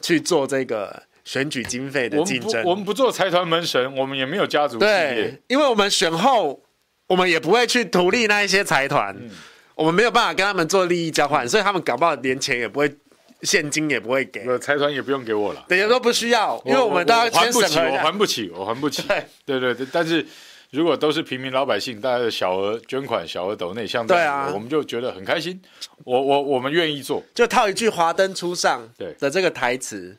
[0.00, 1.02] 去做这个。
[1.24, 4.90] 选举经费的竞争，我们不做财团门神，我们也没有家族企业。
[4.90, 6.60] 对，因为我们选后，
[7.06, 9.30] 我们也不会去图利那一些财团，嗯、
[9.74, 12.94] 我们没有办法跟他们做利益交换，所以他们搞不好连钱也不会，
[13.42, 14.46] 现金也不会给。
[14.58, 19.02] 财团也不用给我了，等于说不需要，因为我们大家还不起，我还不起，我还不起。
[19.02, 19.26] 对。
[19.46, 20.26] 对对对，但是
[20.70, 25.60] 如果都是平民老百姓，大家的小额捐款、小额抖内，像对啊，我们就觉得很开心。
[26.04, 30.16] 我我我们愿意做，就套一句华灯初上的这个台词。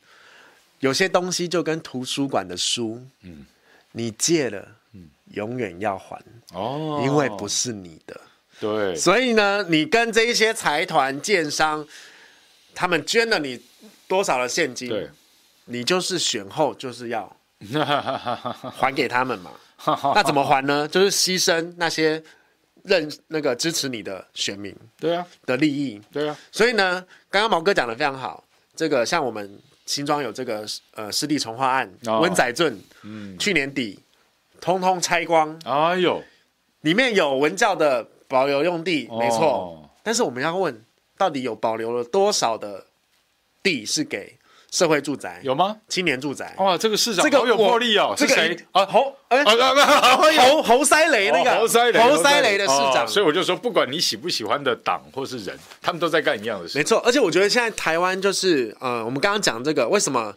[0.81, 3.45] 有些东西就跟图书馆的书，嗯，
[3.93, 6.21] 你借了，嗯，永远要还
[6.53, 8.21] 哦，因为不是你的，
[8.59, 11.87] 对，所以呢，你跟这一些财团、建商，
[12.75, 13.59] 他们捐了你
[14.07, 15.09] 多少的现金，对，
[15.65, 17.35] 你就是选后就是要
[18.77, 19.51] 还给他们嘛，
[20.13, 20.87] 那怎么还呢？
[20.87, 22.21] 就是牺牲那些
[22.83, 25.25] 认那个支持你的选民，对啊。
[25.45, 28.43] 的利益，对啊，所以呢，刚刚毛哥讲的非常好，
[28.75, 29.59] 这个像我们。
[29.87, 30.65] 新庄有这个
[30.95, 31.87] 呃湿地重化案，
[32.19, 33.99] 温仔镇，嗯，去年底
[34.59, 36.23] 通通拆光，哎呦，
[36.81, 40.83] 里面有文教的保留用地，没错，但是我们要问，
[41.17, 42.85] 到底有保留了多少的
[43.63, 44.37] 地是给
[44.71, 45.39] 社会住宅？
[45.43, 45.77] 有吗？
[45.87, 46.53] 青年住宅？
[46.57, 48.13] 哇，这个市长好有魄力哦！
[48.17, 48.85] 这个谁啊？
[48.85, 53.07] 侯哎，侯侯赛雷那个侯赛雷，侯赛雷的市长。
[53.07, 56.77] 所以我就说，不管你喜不喜欢的党或是人，他们都在干一样的事。
[56.77, 60.35] 没错，而且我觉得现在台湾就是，呃，我们刚刚讲这个，为什么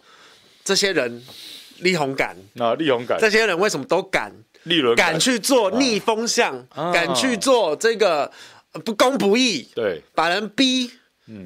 [0.62, 1.24] 这些人
[1.78, 2.74] 力宏敢啊？
[2.74, 4.32] 力宏敢，这些人为什么都敢？
[4.64, 8.30] 立伦敢去做逆风向，敢去做这个
[8.84, 10.90] 不公不义，对，把人逼。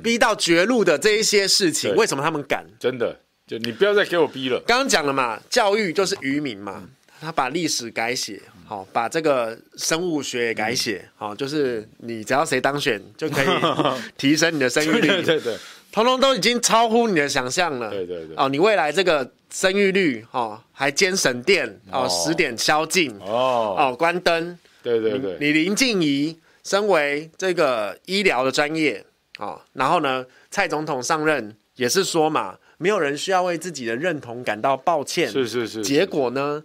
[0.01, 2.65] 逼到绝路的这一些事情，为什么他们敢？
[2.79, 3.19] 真的，
[3.49, 4.63] 就你不要再给我逼了。
[4.65, 6.85] 刚刚讲了嘛，教育就是愚民嘛，
[7.21, 13.47] 他把历史改写，好，把这个生物学也改写，好，就是你只要谁当选就可以
[14.17, 15.57] 提升你的生育率，对对对，
[15.91, 18.37] 通通都已经超乎你的想象了，对对对。
[18.37, 25.37] 哦，你未来这个生育率，哦，还兼省电，哦，十点宵禁，哦，哦，关灯，对对对。
[25.41, 29.05] 你林静仪身为这个医疗的专业。
[29.39, 35.29] 哦，然后呢，蔡总统上任也是说嘛，没有人需要为自己的认同感到抱歉。
[35.29, 35.83] 是是是，是。
[35.83, 36.63] 结果呢，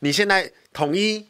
[0.00, 1.26] 你现在统一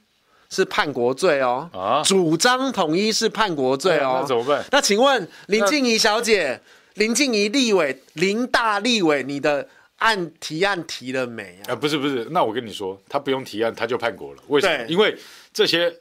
[0.50, 4.62] 是叛国罪哦，啊，主张统一是叛国罪哦，那怎么办？
[4.72, 6.60] 那请问林静怡小姐，
[6.94, 11.72] 林静怡立委，林大立委，你的案提案提了没啊？
[11.72, 14.42] 啊，不是不是，那我跟你说，他不用提案，他就叛国了。
[14.48, 14.84] 为什么？
[14.88, 15.16] 因为
[15.54, 15.94] 这些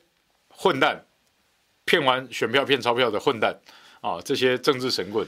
[0.50, 1.06] 混蛋
[1.86, 3.60] 骗完选票、骗钞票的混蛋。
[4.02, 5.28] 啊，这些政治神棍，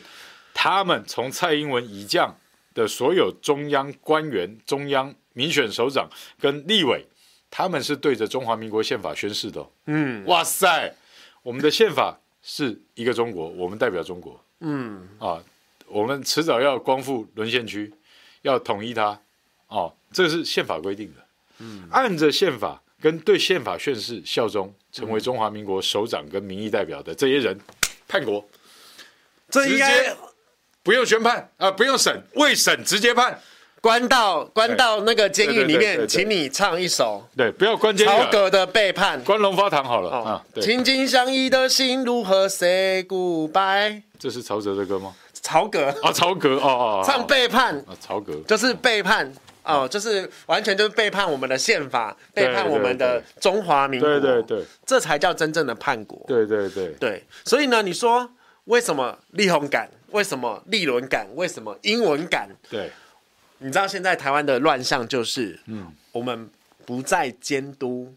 [0.52, 2.36] 他们从蔡英文以降
[2.74, 7.06] 的所有中央官员、中央民选首长跟立委，
[7.52, 9.64] 他们是对着中华民国宪法宣誓的。
[9.86, 10.96] 嗯，哇塞，
[11.44, 14.44] 我们的宪法是一个中国，我们代表中国。
[14.62, 15.44] 嗯，啊，
[15.86, 17.94] 我们迟早要光复沦陷区，
[18.42, 19.20] 要统一它。
[19.68, 21.26] 哦，这是宪法规定的。
[21.60, 27.60] 嗯，按着宪法跟对宪法宣誓效忠，成为中华民国首长跟民意代表的这些人，
[28.08, 28.42] 叛国，
[29.50, 30.16] 这应该
[30.82, 33.38] 不用宣判啊、呃，不用审，未审直接判，
[33.82, 40.46] 关到关到那个监狱里面，请你唱一首，对，不要关监狱，曹格的背叛，关龙发堂好了、哦、啊。
[40.62, 44.02] 情景相依的心如何 say goodbye？
[44.18, 45.14] 这是曹哲的歌吗？
[45.34, 45.94] 曹格。
[46.02, 47.78] 啊，曹格哦哦，唱背叛。
[47.80, 48.40] 啊，曹格。
[48.48, 49.34] 就是背叛。
[49.64, 56.22] 哦，就是完全就是背叛我们的宪法，背叛我们的中华民国，对对对，这才叫真正的叛国。
[56.28, 58.30] 对对对对，所以呢，你说
[58.66, 59.90] 为什么立宏感？
[60.12, 61.26] 为什么立伦感？
[61.36, 62.48] 为什么英文感？
[62.70, 62.92] 对，
[63.58, 66.50] 你知道现在台湾的乱象就是，嗯，我们
[66.86, 68.14] 不再监督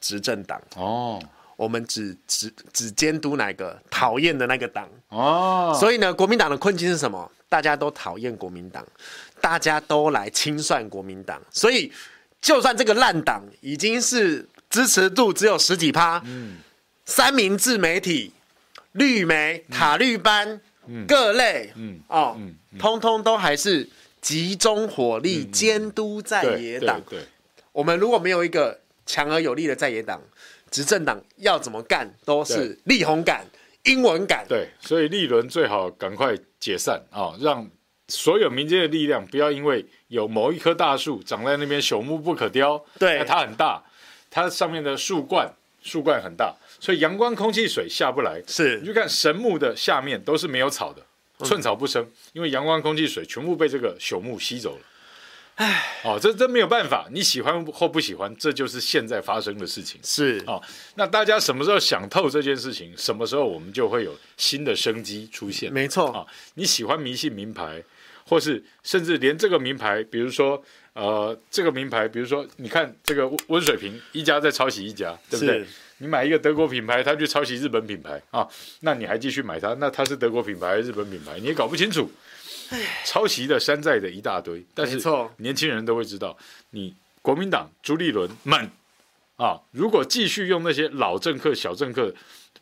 [0.00, 1.20] 执政党哦，
[1.56, 7.30] 我们只只只监督哪个讨厌的那个党哦，所以呢，国民党的困境是什么？
[7.48, 8.86] 大家都讨厌国民党。
[9.42, 11.92] 大家都来清算国民党，所以
[12.40, 16.58] 就算这个烂党已经是支持度只有十几趴，嗯，
[17.04, 18.32] 三明治媒体、
[18.92, 23.88] 绿媒、塔绿班、嗯、各类，嗯哦嗯嗯，通通都还是
[24.20, 27.00] 集中火力监督在野党。
[27.00, 27.28] 对，对，对，
[27.72, 30.22] 我们如果没有一个强而有力的在野党，
[30.70, 33.44] 执政党要怎么干都是力宏感、
[33.82, 34.46] 英文感。
[34.48, 37.68] 对，所以立伦最好赶快解散啊、哦，让。
[38.08, 42.84] 所有民间的力量，不要因为有某一棵大树长在那边，朽木不可雕。
[42.98, 43.82] 对，它很大，
[44.30, 45.50] 它上面的树冠，
[45.82, 48.42] 树冠很大，所以阳光、空气、水下不来。
[48.46, 51.02] 是，你就看神木的下面都是没有草的，
[51.44, 54.82] 寸草不生，嗯、因为阳光、空气、水全部被这个朽木吸走了。
[55.54, 60.00] 哎，哦，这真没有办法，你喜欢或不喜欢，这就是现在发生的事情。
[60.02, 60.60] 是，哦，
[60.96, 65.72] 那大家什么时候想透这件事情，什么时候我们就会有新的生机出现。
[65.72, 67.82] 没错，啊、哦，你喜欢迷信名牌。
[68.32, 70.64] 或是甚至连这个名牌，比如说，
[70.94, 75.62] 呃，这个名牌，比如说，你看这个温水瓶，一家在抄袭一家，对不对？
[75.98, 78.48] 你买一个德国品牌，他去抄袭日本品牌啊，
[78.80, 79.74] 那你还继续买它？
[79.74, 81.38] 那它是德国品牌还是日本品牌？
[81.40, 82.10] 你也搞不清楚。
[83.04, 84.98] 抄袭的山寨的一大堆，但是
[85.36, 86.34] 年轻人都会知道，
[86.70, 88.70] 你国民党朱立伦们
[89.36, 92.10] 啊，如果继续用那些老政客、小政客，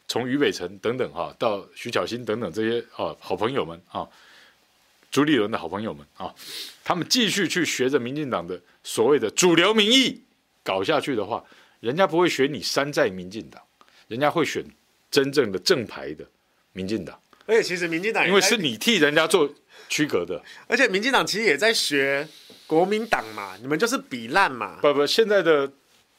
[0.08, 4.08] 从于北辰等等哈、啊，到徐巧芯等等这些啊好朋友们啊。
[5.10, 6.32] 朱立伦的好朋友们啊，
[6.84, 10.22] 他们继续去学着民进党的所谓的主流民意
[10.62, 11.44] 搞下去的话，
[11.80, 13.60] 人家不会选你山寨民进党，
[14.06, 14.64] 人家会选
[15.10, 16.24] 真正的正牌的
[16.72, 17.20] 民进党。
[17.46, 19.52] 而且其实民进党因为是你替人家做
[19.88, 22.28] 区隔的，而且民进党其实也在学
[22.68, 24.78] 国民党嘛，你们就是比烂嘛。
[24.80, 25.68] 不不，现在的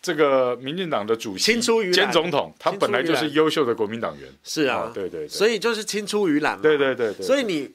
[0.02, 1.62] 这个民进党的主席
[1.94, 4.30] 兼总统，他本来就是优秀的国民党员。
[4.44, 6.62] 是啊，哦、对，对对，所以就是青出于蓝嘛。
[6.62, 7.72] 对对对对，对，所以你。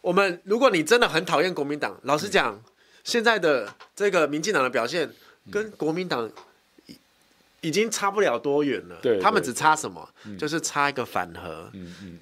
[0.00, 2.60] 我们如果你真的很讨厌国民党，老实讲，
[3.04, 5.10] 现在的这个民进党的表现
[5.50, 6.30] 跟国民党
[6.86, 6.96] 已
[7.60, 8.98] 已经差不了多远了。
[9.02, 10.08] 对，他们只差什么？
[10.38, 11.70] 就是差一个反核，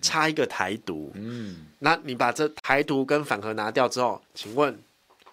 [0.02, 1.12] 差一个台独。
[1.14, 4.76] 嗯，那你把这台独跟反核拿掉之后，请问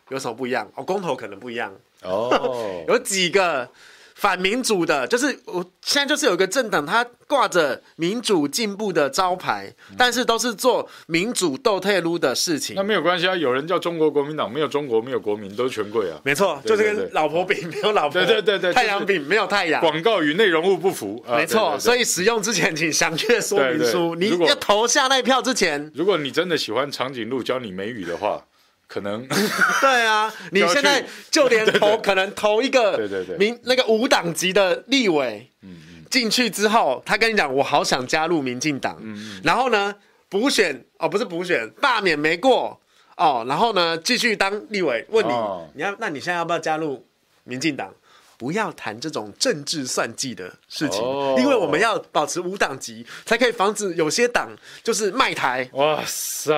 [0.10, 0.70] 有什么不一样？
[0.76, 1.74] 哦，公投可能不一样。
[2.04, 3.70] 哦， 有几个。
[4.16, 12.78] 反民主的，就是我现在就是有一个政党，它挂着民主进步的招牌，嗯，但是都是做民主斗退路的事情。
[12.78, 16.18] 那没有关系啊，有人叫中国国民党，没有中国，没有国民，都是权贵啊。
[16.24, 19.82] 没错，就是跟老婆饼没有老婆，对对对对，太阳饼没有太阳。
[19.82, 21.78] 广告与内容物不符，没错。
[21.78, 24.16] 所以使用之前请详阅说明书。
[24.16, 28.42] 你要投下那一票之前，如果你真的喜欢长颈鹿教你美语的话。
[28.88, 29.28] 可能。
[29.82, 32.98] 对啊，你现在就连投可能投一个
[33.38, 39.02] 民那个五党籍的立委嗯进去之后，他跟你讲，我好想加入民进党，
[39.44, 39.94] 然后呢
[40.30, 42.80] 补选哦，不是补选，罢免没过。
[43.18, 45.32] 哦，然后呢继续当立委，问你
[45.74, 47.06] 你要，那你现在要不要加入
[47.44, 47.94] 民进党？
[48.38, 51.02] 不要谈这种政治算计的事情，
[51.38, 54.50] 因为我们要保持无党籍，才可以防止有些党
[54.84, 55.70] 就是卖台。
[55.72, 56.52] 哇塞，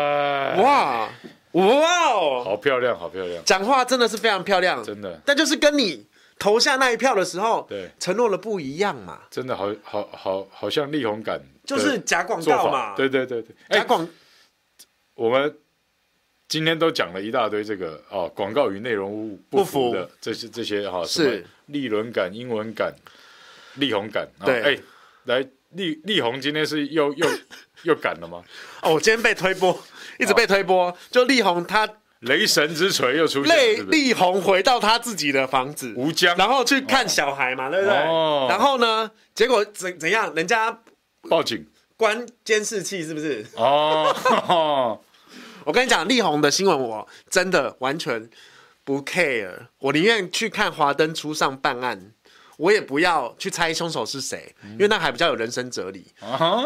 [0.57, 1.07] 哇。
[1.65, 3.43] 哇哦，好漂亮，好漂亮！
[3.43, 5.19] 讲话真的是非常漂亮，真的。
[5.25, 6.05] 但就是跟你
[6.37, 9.21] 投下那一票的时候，对，承诺的不一样嘛。
[9.31, 12.95] 真的好好好，好像力宏感，就是假广告嘛。
[12.95, 14.09] 对对对对，假广、欸。
[15.15, 15.57] 我们
[16.47, 22.93] 今天都讲了一大堆这个哦，广告与内容物不符的这些这些哈，是立伦敢、英文感、
[23.75, 24.27] 力宏感。
[24.45, 24.83] 对，哎、欸，
[25.23, 27.27] 来力力宏今天是又又
[27.83, 28.43] 又敢了吗？
[28.81, 29.77] 哦，我今天被推波。
[30.19, 31.87] 一直被推波，就力宏他
[32.21, 37.95] 雷神之锤又出现，力力宏回到他自己的房子吴江，然后去看小孩嘛，哦、对不对？
[37.95, 40.33] 哦、然后呢，结果怎怎样？
[40.33, 40.79] 人家
[41.29, 43.45] 报警关监视器是不是？
[43.57, 44.99] 哦，
[45.63, 48.27] 我跟你讲，力宏的新闻我真的完全
[48.83, 52.11] 不 care，我宁愿去看华灯初上办案，
[52.57, 56.07] 我也不要去猜凶手是谁，因为那还比较有人生哲理。
[56.19, 56.63] 啊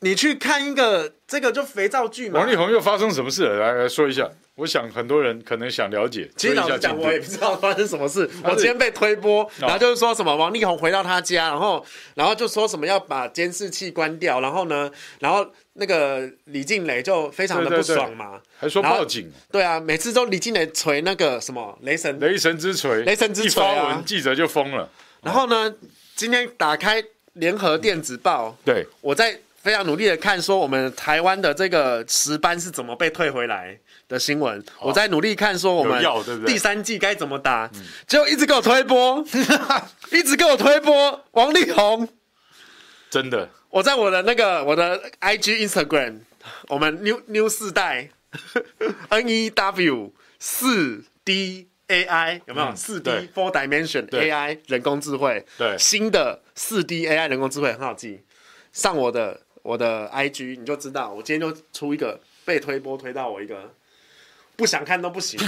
[0.00, 2.40] 你去看一个这个就肥皂剧嘛？
[2.40, 3.58] 王力宏又发生什么事了？
[3.58, 4.28] 来来说一下。
[4.54, 6.28] 我想很多人可能想了解。
[6.36, 8.28] 其实老实讲，我也不知道发生什么事。
[8.42, 11.84] 我今天被推播，然后就是说什么王力宏回到他家，然后
[12.14, 14.90] 然后就说什么要把监视器关掉，然后呢，
[15.20, 19.30] 然后那个李静蕾就非常的不爽嘛，还说报警。
[19.52, 24.90] 对啊，每次都李静蕾锤那个什么雷神，雷神之锤，雷神之锤，一发文记者就疯了。
[25.22, 25.72] 然后呢，
[26.16, 27.00] 今天打开
[27.34, 29.38] 联合电子报，对，我在。
[29.68, 34.64] 非常努力的看，说我们台湾的这个石斑是怎么被退回来的新闻。
[34.80, 36.02] 我在努力看，说我们
[36.46, 37.70] 第三季该怎么打，
[38.06, 39.22] 结果一直给我推波，
[40.10, 42.08] 一直给我推波王力宏。
[43.10, 46.20] 真的，我在我的那个我的 IG Instagram，
[46.68, 48.08] 我们 New New 四代
[49.10, 52.74] N E W 四 D A I 有没有？
[52.74, 58.22] 四 D Four Dimension A I 人工智慧，对，新的四 D A I 人工智慧很好记，
[58.72, 59.42] 上我的。
[59.68, 63.74] 我的 IG 你就知道，我今天就出一个被推波推到我一个
[64.56, 65.38] 不想看都不行，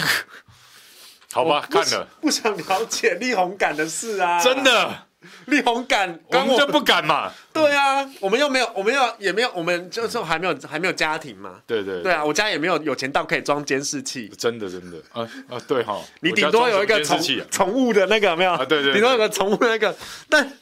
[1.32, 5.06] 好吧，看了不想了解力宏感的事啊，真的
[5.46, 12.02] 力宏感，我们就不敢嘛， 对啊，我们又没有，我们又也没有，我们就是还没有还没有家庭嘛，对对。
[12.02, 17.18] 对啊，我家也没有有钱到可以装监视器，真的真的啊啊对哈，你顶多有一个宠
[17.50, 18.52] 宠物的那个没有？
[18.52, 19.96] 啊，对对，顶多有个宠物的那个，
[20.28, 20.52] 但。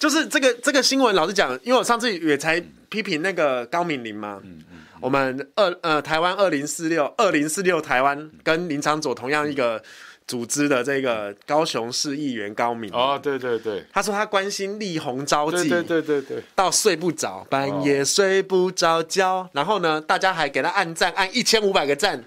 [0.00, 9.80] 就是这个这个新闻，老实讲，因为我上次也才批评那个高敏玲嘛，嗯嗯、我们二呃台湾二零四六二零四六台湾跟林昌佐同样一个
[10.26, 22.24] 组织的这个高雄市议员高敏哦，对对对，他说他关心力宏召妓，对对对对，到睡不着，半夜睡不着觉，哦、然后呢，大家还给他按赞，按一千五百个赞，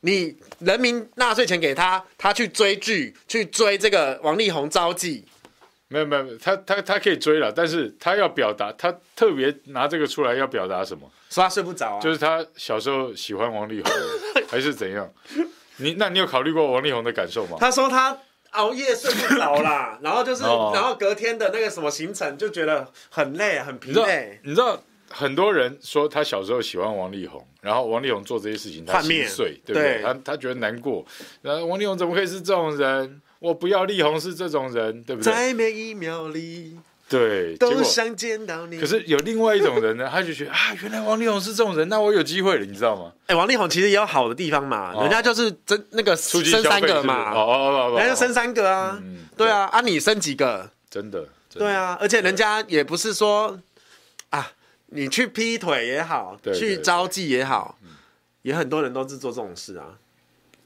[0.00, 5.22] 你人民纳税钱给他，他去追剧，去追这个王力宏召妓。
[5.92, 11.10] 没有没有，他他他可以追了，但是他要表达，他特别拿这个出来要表达什么？
[11.28, 12.00] 说他睡不着啊？
[12.00, 13.92] 就是他小时候喜欢王力宏，
[14.48, 15.12] 还是怎样？
[15.78, 17.56] 你那你有考虑过王力宏的感受吗？
[17.58, 18.16] 他说他
[18.52, 24.38] 熬夜睡不着啦， 然后就是，哦、然后隔天的那个什么行程就觉得很累，很疲惫。
[24.44, 29.94] 你知道很多人说他小时候喜欢王力宏，然后王力宏做这些事情他心碎，对不对？
[29.94, 31.04] 对他他觉得难过，
[31.42, 33.20] 然后王力宏怎么可以是这种人？
[33.40, 35.32] 我不要力宏是这种人，对不对？
[35.32, 36.78] 在每一秒里，
[37.08, 38.78] 对，都想见到你。
[38.78, 43.12] 可是有另外一种人呢，他就觉得啊，原来王力宏是这种人，那我有机会了，你知道吗？
[43.26, 49.02] 哎，王力宏其实也有好的地方嘛，人家就是真那个生三个嘛，哦哦哦，人家生三个啊，
[49.36, 50.70] 对啊，啊你生几个？
[50.90, 53.58] 真的，对啊，而且人家也不是说
[54.28, 54.52] 啊，
[54.86, 57.78] 你去劈腿也好，去招妓也好，
[58.42, 59.96] 也很多人都是做这种事啊。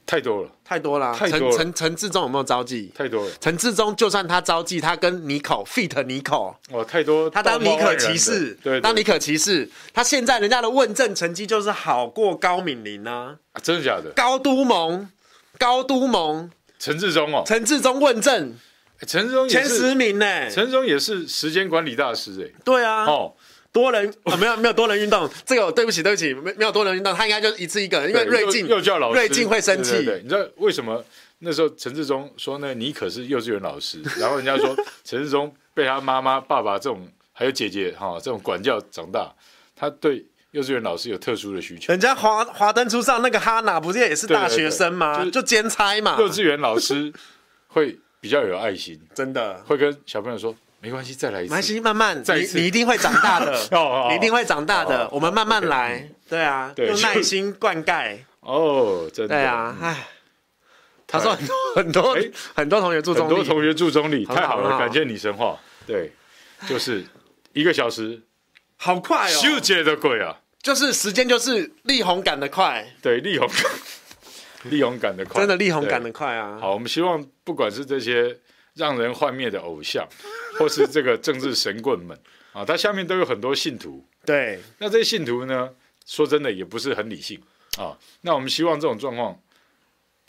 [0.05, 1.15] 太多了，太多了。
[1.17, 2.91] 陈陈陈志忠有没有招妓？
[2.93, 3.31] 太多了。
[3.41, 6.35] 陈志忠就算他招妓，他跟尼可 fit 尼可，
[6.71, 7.27] 哇，太多。
[7.29, 13.37] 他当尼可骑士，对，当尼可骑士，他现在人家的问政成绩就是好过高敏玲呢。
[13.63, 14.11] 真的假的？
[14.15, 15.09] 高都盟，
[15.57, 18.53] 高都盟，陈志忠哦，陈志忠问政，
[19.07, 20.51] 陈志忠前十名呢。
[20.51, 22.61] 陈志忠也是时间管理大师哎。
[22.63, 23.05] 对啊。
[23.05, 23.33] 哦。
[23.75, 29.91] 多人啊，没有没有多人运动， 这个对不起对不起，没没有多人运动，他应该就一次一个人，因为瑞静又叫老师，瑞静会生气。
[29.91, 31.03] 对，对，对，你知道为什么
[31.39, 32.73] 那时候陈志忠说呢？
[32.73, 34.73] 你可是幼稚园老师， 然后人家说
[35.03, 39.29] 陈志忠被他妈妈、爸爸这种还有姐姐哈这种管教长大，
[39.75, 41.91] 他对幼稚园老师有特殊的需求。
[41.91, 45.25] 人家华华灯初上那个哈娜不是也是大学生吗？
[45.29, 46.15] 就兼差嘛。
[46.17, 47.11] 幼稚园老师
[47.67, 50.55] 会比较有爱心， 真的会跟小朋友说。
[50.85, 51.49] 没关系，再来一次。
[51.49, 53.51] 没关系，慢慢，你你一定会长大的，
[54.09, 55.09] 你一定会长大的。
[55.11, 58.19] 我们慢慢来，对啊，用耐心灌溉。
[58.41, 59.33] 哦，真的。
[59.35, 60.07] 对啊，哎，
[61.07, 61.35] 他说
[61.75, 62.15] 很多很多
[62.53, 65.57] 很多同学住中，很多同学住中坜，太好了，感谢你神话。
[65.87, 66.11] 对，
[66.69, 67.03] 就是
[67.53, 68.21] 一个小时，
[68.77, 73.49] 好快哦，秀姐的鬼啊，就是时间就是力宏赶得快，对，力宏，
[74.69, 76.59] 力宏赶得快，真的力宏赶得快啊。
[76.61, 78.37] 好，我们希望不管是这些。
[78.75, 80.07] 让人幻灭的偶像，
[80.59, 82.17] 或是这个政治神棍们
[82.53, 84.05] 啊，他下面都有很多信徒。
[84.25, 85.69] 对，那这些信徒呢，
[86.05, 87.41] 说真的也不是很理性
[87.77, 87.97] 啊。
[88.21, 89.37] 那我们希望这种状况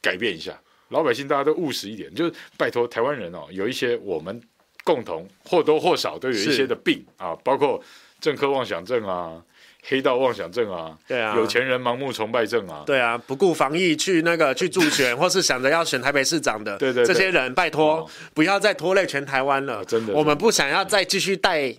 [0.00, 4.42] 改变一下，老百姓大家都务实一点，就是拜托台湾人哦，有一些我们
[4.84, 7.82] 共同或多或少都有一些的病啊，包括
[8.20, 9.42] 政客妄想症啊。
[9.88, 21.72] 黑道妄想症啊，对啊，有钱人盲目崇拜症啊，对啊，不顾防疫去那个去助选， 或是想着要选台北市长的，对对，这些人拜托不要再拖累全台湾了，真的，我们不想要再继续戴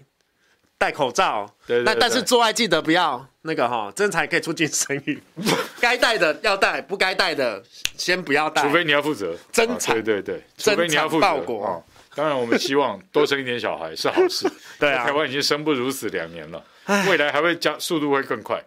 [0.77, 5.21] 戴口罩，对，那但是做爱记得不要那个哈，这才可以促进生育，
[5.81, 7.61] 该戴的要戴，不该戴的
[7.97, 11.83] 先不要戴，除非你要负责，真惨，对对对，除非你要负责，
[12.15, 14.49] 当然我们希望多生一点小孩是好事。
[14.79, 16.63] 对啊，台湾已经生不如死两年了，
[17.07, 18.63] 未来还会加速度会更快。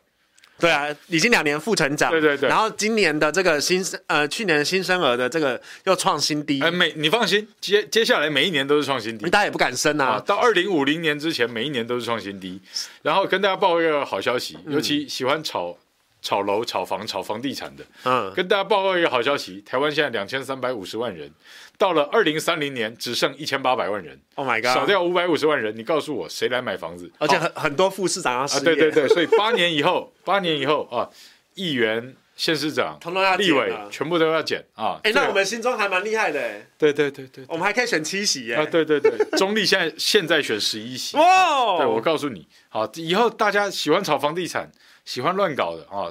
[0.59, 2.11] 对啊，已经两年负成长。
[2.11, 2.47] 对对对。
[2.47, 6.61] 然后今年的这个新生呃，去年的新生儿的这个又创新低。
[6.61, 10.05] 哎，每你放心，接接下来每一年都是创新低，大家也不敢生啊。
[10.05, 12.61] 啊到二零五零年之前，每一年都是创新低。
[13.01, 15.75] 然后跟大家报一个好消息，尤其喜欢炒
[16.23, 21.31] 炒楼、炒房、炒房地产的，嗯，跟大家报告一个好消息，台湾现在两千三百五十万人。
[21.79, 24.21] 到了二零三零年，只剩一千八百万人。
[24.35, 24.75] Oh my god！
[24.75, 27.11] 少掉五百五十万人，你告诉我谁来买房子？
[27.18, 28.41] 而且很很多副市长。
[28.41, 31.09] 啊，对对对，所以八年以后， 八年以后啊，
[31.55, 32.99] 议员、县市长、
[33.39, 35.01] 立委全部都要减啊。
[35.05, 36.61] 哎，那我们新中还蛮厉害的。
[36.77, 38.57] 对对对对，我们还可以选七席耶。
[38.57, 41.16] 啊，对对对， 中立现在现在选十一席。
[41.16, 41.79] 哇！
[41.79, 44.71] 对，我告诉你，好，以后大家喜欢炒房地产、
[45.11, 46.07] 喜欢乱搞的啊，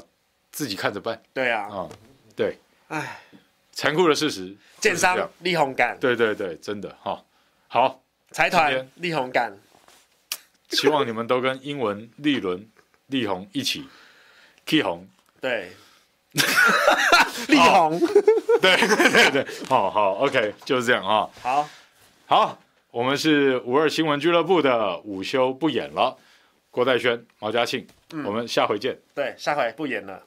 [0.52, 1.22] 自己看着办。
[1.34, 1.62] 对啊。
[1.72, 1.90] 啊，
[2.36, 2.58] 对。
[2.90, 3.22] 唉，
[3.72, 4.54] 残酷的事实。
[4.82, 7.24] 建商力宏干，对对对，真的哈，
[7.70, 8.02] 好。
[8.32, 9.58] 财团力宏干，
[10.72, 12.70] 希望你们都跟英文立伦、
[13.08, 13.88] 力宏一起
[14.66, 15.08] ，K 红，
[15.40, 15.72] 对，
[17.48, 17.98] 力宏，
[18.62, 21.70] 对对对对，好好，OK，就是这样啊，好，
[22.28, 22.60] 好，
[22.92, 26.18] 我们是五二新闻俱乐部的午休不演了，
[26.70, 27.88] 郭代轩、毛嘉庆，
[28.26, 30.24] 我们下回见，对，下回不演了。